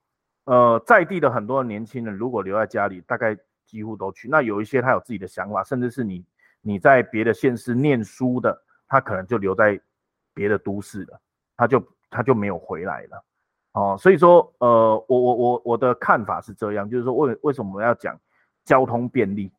[0.44, 3.36] 呃，在地的很多年轻人如果留在家里，大概
[3.68, 4.26] 几乎都去。
[4.28, 6.24] 那有一些他有自己的想法，甚至是你
[6.62, 8.58] 你在别的县市念书的，
[8.88, 9.78] 他可能就留在
[10.32, 11.20] 别的都市了，
[11.54, 13.24] 他就他就没有回来了。
[13.72, 18.18] 哦，所以说，呃，我我我我的看法是这样，就是说为为什么我要讲
[18.64, 19.52] 交通便利？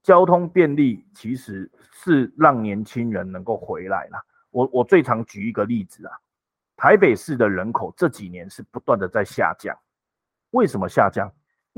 [0.00, 4.24] 交通便利其实是让年轻人能够回来了。
[4.50, 6.16] 我我最常举一个例子啊。
[6.76, 9.76] 台北市的人口这几年是不断的在下降，
[10.52, 11.28] 为什么下降？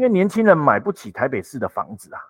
[0.01, 2.20] 因为年轻人买不起台北市的房子啊，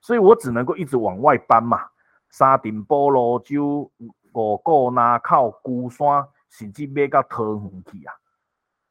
[0.00, 1.86] 所以我只能够一直往外搬嘛。
[2.30, 3.88] 沙顶菠萝就
[4.32, 8.12] 五个那靠孤山，甚至买到桃园去啊。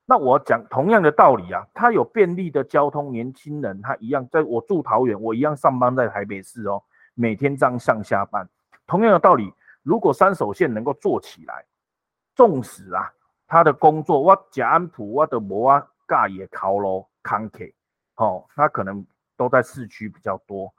[0.05, 6.81] 那我讲同样的道理啊，他有便利的交通，年轻人他一样，在我住桃园，我一样上班在台北市哦，
[7.15, 8.47] 每天这样上下班。
[8.87, 9.53] 同样的道理，
[9.83, 11.65] 如果三手线能够做起来，
[12.33, 13.11] 纵使啊。
[13.45, 17.65] 他的工作，我甲安普，我的无啊，驾也考咯，康客，
[18.21, 19.03] 哦，他可能
[19.35, 20.71] 都在市区比较多。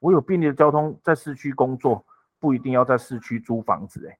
[0.00, 2.04] 我有便利的交通，在市区工作，
[2.40, 4.18] 不一定要在市区租房子，诶，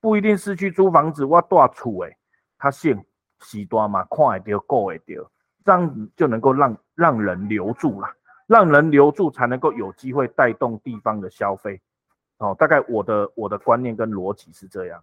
[0.00, 2.16] 不一定市区租房子，我大厝，诶，
[2.58, 3.04] 他现
[3.38, 5.30] 时段嘛，看会到，过会到，
[5.64, 8.08] 这样就能够让让人留住了，
[8.48, 11.80] 让人留住才能够有机会带动地方的消费，
[12.38, 15.00] 哦，大概我的我的观念跟逻辑是这样。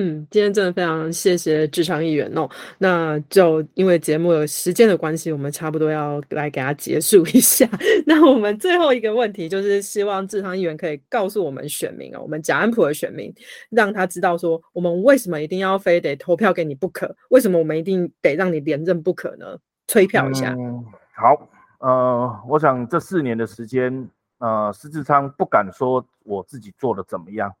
[0.00, 2.48] 嗯，今天真的非常谢谢智昌议员哦。
[2.78, 7.68] 那就因为节目有时间的关系，我们差不多要来给他结束一下。
[8.06, 13.34] 那我们最后一个问题就是，希望智昌议员可以告诉我们选民啊，我们贾安普的选民，
[13.70, 17.12] 让他知道说，我们为什么一定要非得投票给你不可？
[17.30, 19.58] 为什么我们一定得让你连任不可呢？
[19.88, 20.54] 催票一下。
[21.16, 21.48] 好，
[21.80, 27.52] 呃，我想这四年的时间，呃，施志昌不敢说我自己做的怎么样。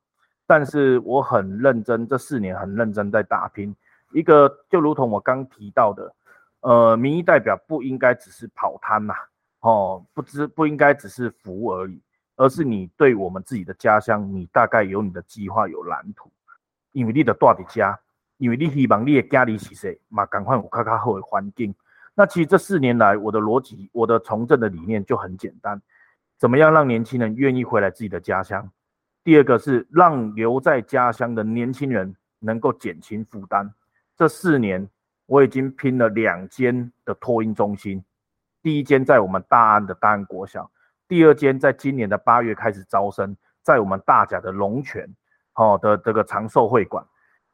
[0.48, 3.76] 但是我很认真，这四年很认真在打拼。
[4.12, 6.14] 一个就如同我刚提到的，
[6.60, 9.12] 呃，民意代表不应该只是跑摊呐，
[9.60, 12.00] 哦，不知不应该只是服务而已，
[12.36, 16.30] 而是你对我们自己的家乡，你大概有你的计划，有蓝图，
[16.92, 18.00] 因为你的住伫家，
[18.38, 21.74] 因为你希望你的家里是谁嘛，赶快有较较好的环境。
[22.14, 25.78] 那其实这四年来，我的逻辑，我的从政的理念就很简单，
[26.38, 28.70] 怎么样让年轻人愿意回来自己的家乡？
[29.28, 33.70] 第二个是让留在家乡的年轻人能够减轻负担。
[34.16, 34.88] 这四年
[35.26, 38.02] 我已经拼了两间的托婴中心，
[38.62, 40.70] 第一间在我们大安的大安国小，
[41.06, 45.06] 第二间在今年的八月开始招生，在我们大甲的龙泉，
[45.56, 47.04] 哦的这个长寿会馆。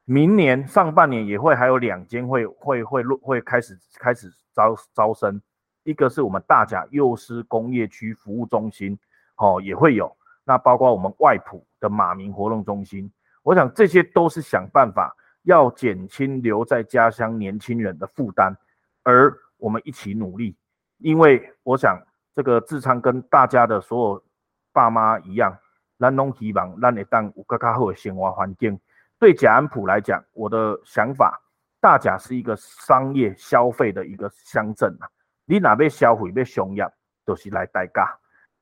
[0.04, 5.42] 明年上半年也会还有两间会会会会开始开始招招生，
[5.82, 8.96] 一个是我们大甲幼师工业区服务中心，
[9.38, 10.16] 哦也会有。
[10.44, 13.10] 那包括我们外埔的马明活动中心，
[13.42, 18.54] 我想这些都是想办法要减轻留在家乡年轻人的负担，
[19.02, 20.56] 而我们一起努力，
[20.98, 21.98] 因为我想
[22.34, 24.24] 这个智昌跟大家的所有
[24.72, 25.56] 爸妈一样，
[25.98, 28.78] 咱拢希望咱会当有更加好的生活环境。
[29.18, 31.40] 对甲安埔来讲，我的想法，
[31.80, 35.08] 大甲是一个商业消费的一个乡镇啊，
[35.46, 36.86] 你哪边消费要商业，
[37.24, 38.18] 都是来代价。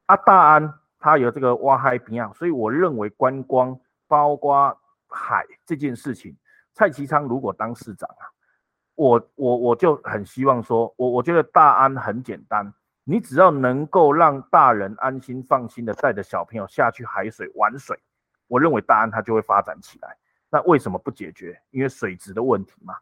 [0.06, 0.81] 啊，大安。
[1.02, 3.76] 它有这个挖海平啊，所以我认为观光
[4.06, 4.72] 包括
[5.08, 6.36] 海这件事情，
[6.72, 8.30] 蔡其昌如果当市长啊，
[8.94, 12.72] 我我我就很希望说，我我觉得大安很简单，
[13.02, 17.98] 你只要能够让大人安心放心的带着小朋友下去海水玩水，
[18.46, 20.16] 我认为大安它就会发展起来。
[20.48, 21.60] 那为什么不解决？
[21.70, 22.94] 因为水质的问题嘛。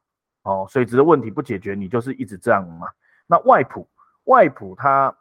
[0.44, 2.88] 哦，水质的问题不解决，你就是一直这样嘛。
[3.26, 3.86] 那外埔
[4.24, 5.14] 外埔它。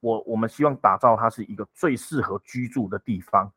[0.00, 3.52] 我我们希望打造它是一个最适合居住的地方，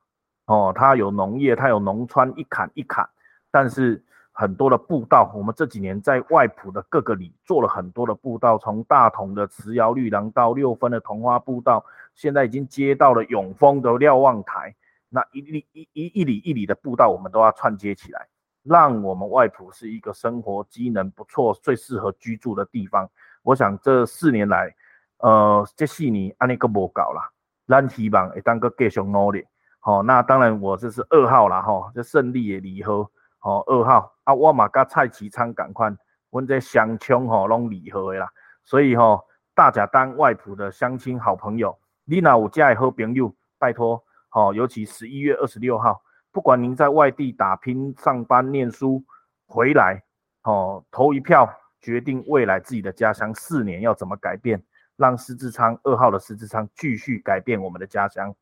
[0.45, 3.09] 哦，它有农业，它有农川一坎一坎，
[3.49, 14.75] 但是很多的步道，我们这几年在外埔的各个里做了很多的步道，从大同的慈瑶绿廊到六分的桐花步道，现在已经接到了永丰的瞭望台，
[15.07, 18.27] 那一里一一一里一里的步道，我们都要串接起来，
[18.63, 23.09] 让我们外埔是一个生活机能不错、最适合居住的地方。
[23.43, 24.75] 我想这四年来。
[25.23, 27.31] 呃，这四年安尼个无搞啦，
[27.65, 29.45] 咱希望会当个继续努力。
[29.79, 33.09] 好，那当然我这是二号啦，吼，这胜利的离合，
[33.39, 35.95] 吼，二号啊，我嘛甲蔡其昌赶快，
[36.29, 38.29] 阮这相亲吼拢离合的啦。
[38.65, 39.23] 所以吼，
[39.55, 46.01] 大家当外埔的乡亲好朋友，你若有家的好朋友，拜托，吼，尤其十一月二十六号，
[46.33, 49.01] 不管您在外地打拼、上班、念书，
[49.47, 50.03] 回来，
[50.41, 51.49] 吼，投一票，
[51.79, 54.61] 决定未来自己的家乡四年要怎么改变。
[54.95, 58.35] 让十字仓二号的十字仓继续改变我们的家乡。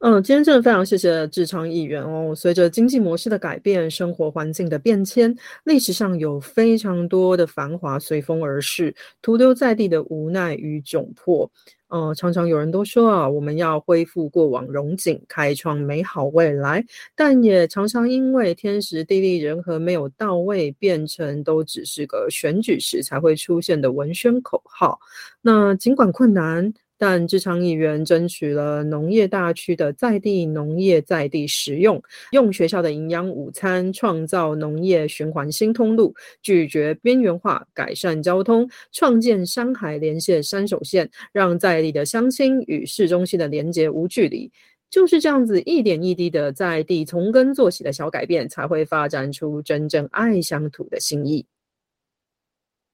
[0.00, 2.34] 嗯，今天真的非常谢谢志昌议员哦。
[2.36, 5.34] 随着经济模式的改变，生活环境的变迁，
[5.64, 11.50] 历史上有非常多的繁华随风而逝，徒留在地的无奈与窘迫。
[11.88, 16.84] 嗯，常常有人都说啊，我们要恢复过往荣景，开创美好未来，
[17.14, 24.98] 但也常常因为天时地利人和没有到位，变成都只是个选举时才会出现的文宣口号。
[25.40, 26.74] 那尽管困难。
[26.96, 44.50] 但智昌议员争取了农业大区的在地农业在地食用，用学校的营养午餐创造农业循环新通路，拒绝边缘化，改善交通，创建山海连线山手线，让在地的乡亲与市中心的连接无距离。
[44.88, 51.44] 就是这样子一点一滴的在地从根做起的小改变，才会发展出真正爱乡土的心意。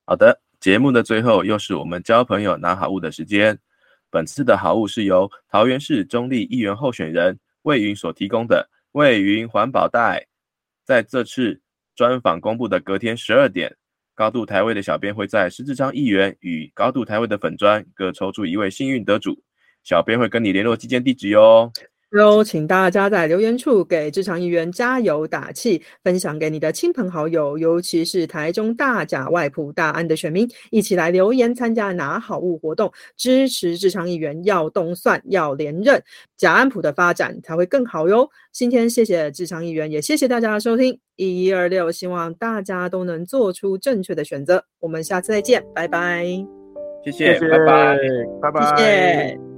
[0.06, 3.58] 好的，节目的最后又是我们交朋友拿好物的时间。
[4.10, 10.26] 本次的好物是由桃园市中立议员候选人魏云所提供的魏云环保袋。
[10.84, 11.60] 在这次
[11.94, 13.76] 专访公布的隔天十二点，
[14.14, 19.40] 高度台位的小编会在施志昌议员与高度台位的粉砖各抽出一位幸运得主，
[19.84, 21.72] 小编会跟你联络寄件地址哟。
[22.12, 36.02] 有请大家在留言处给职场议员加油打气，分享给你的亲朋好友，尤其是台中大甲外埔大安的选民，一起来留言参加拿好物活动，支持职场议员要动算要连任，
[36.36, 38.28] 甲安埔的发展才会更好哟。
[38.50, 44.64] 今天谢谢职场议员，也谢谢大家的收听一一二六，希望大家都能做出正确的选择。
[44.80, 46.24] 我们下次再见，拜拜。
[47.04, 47.96] 谢谢，拜拜，
[48.42, 49.49] 拜拜，谢谢。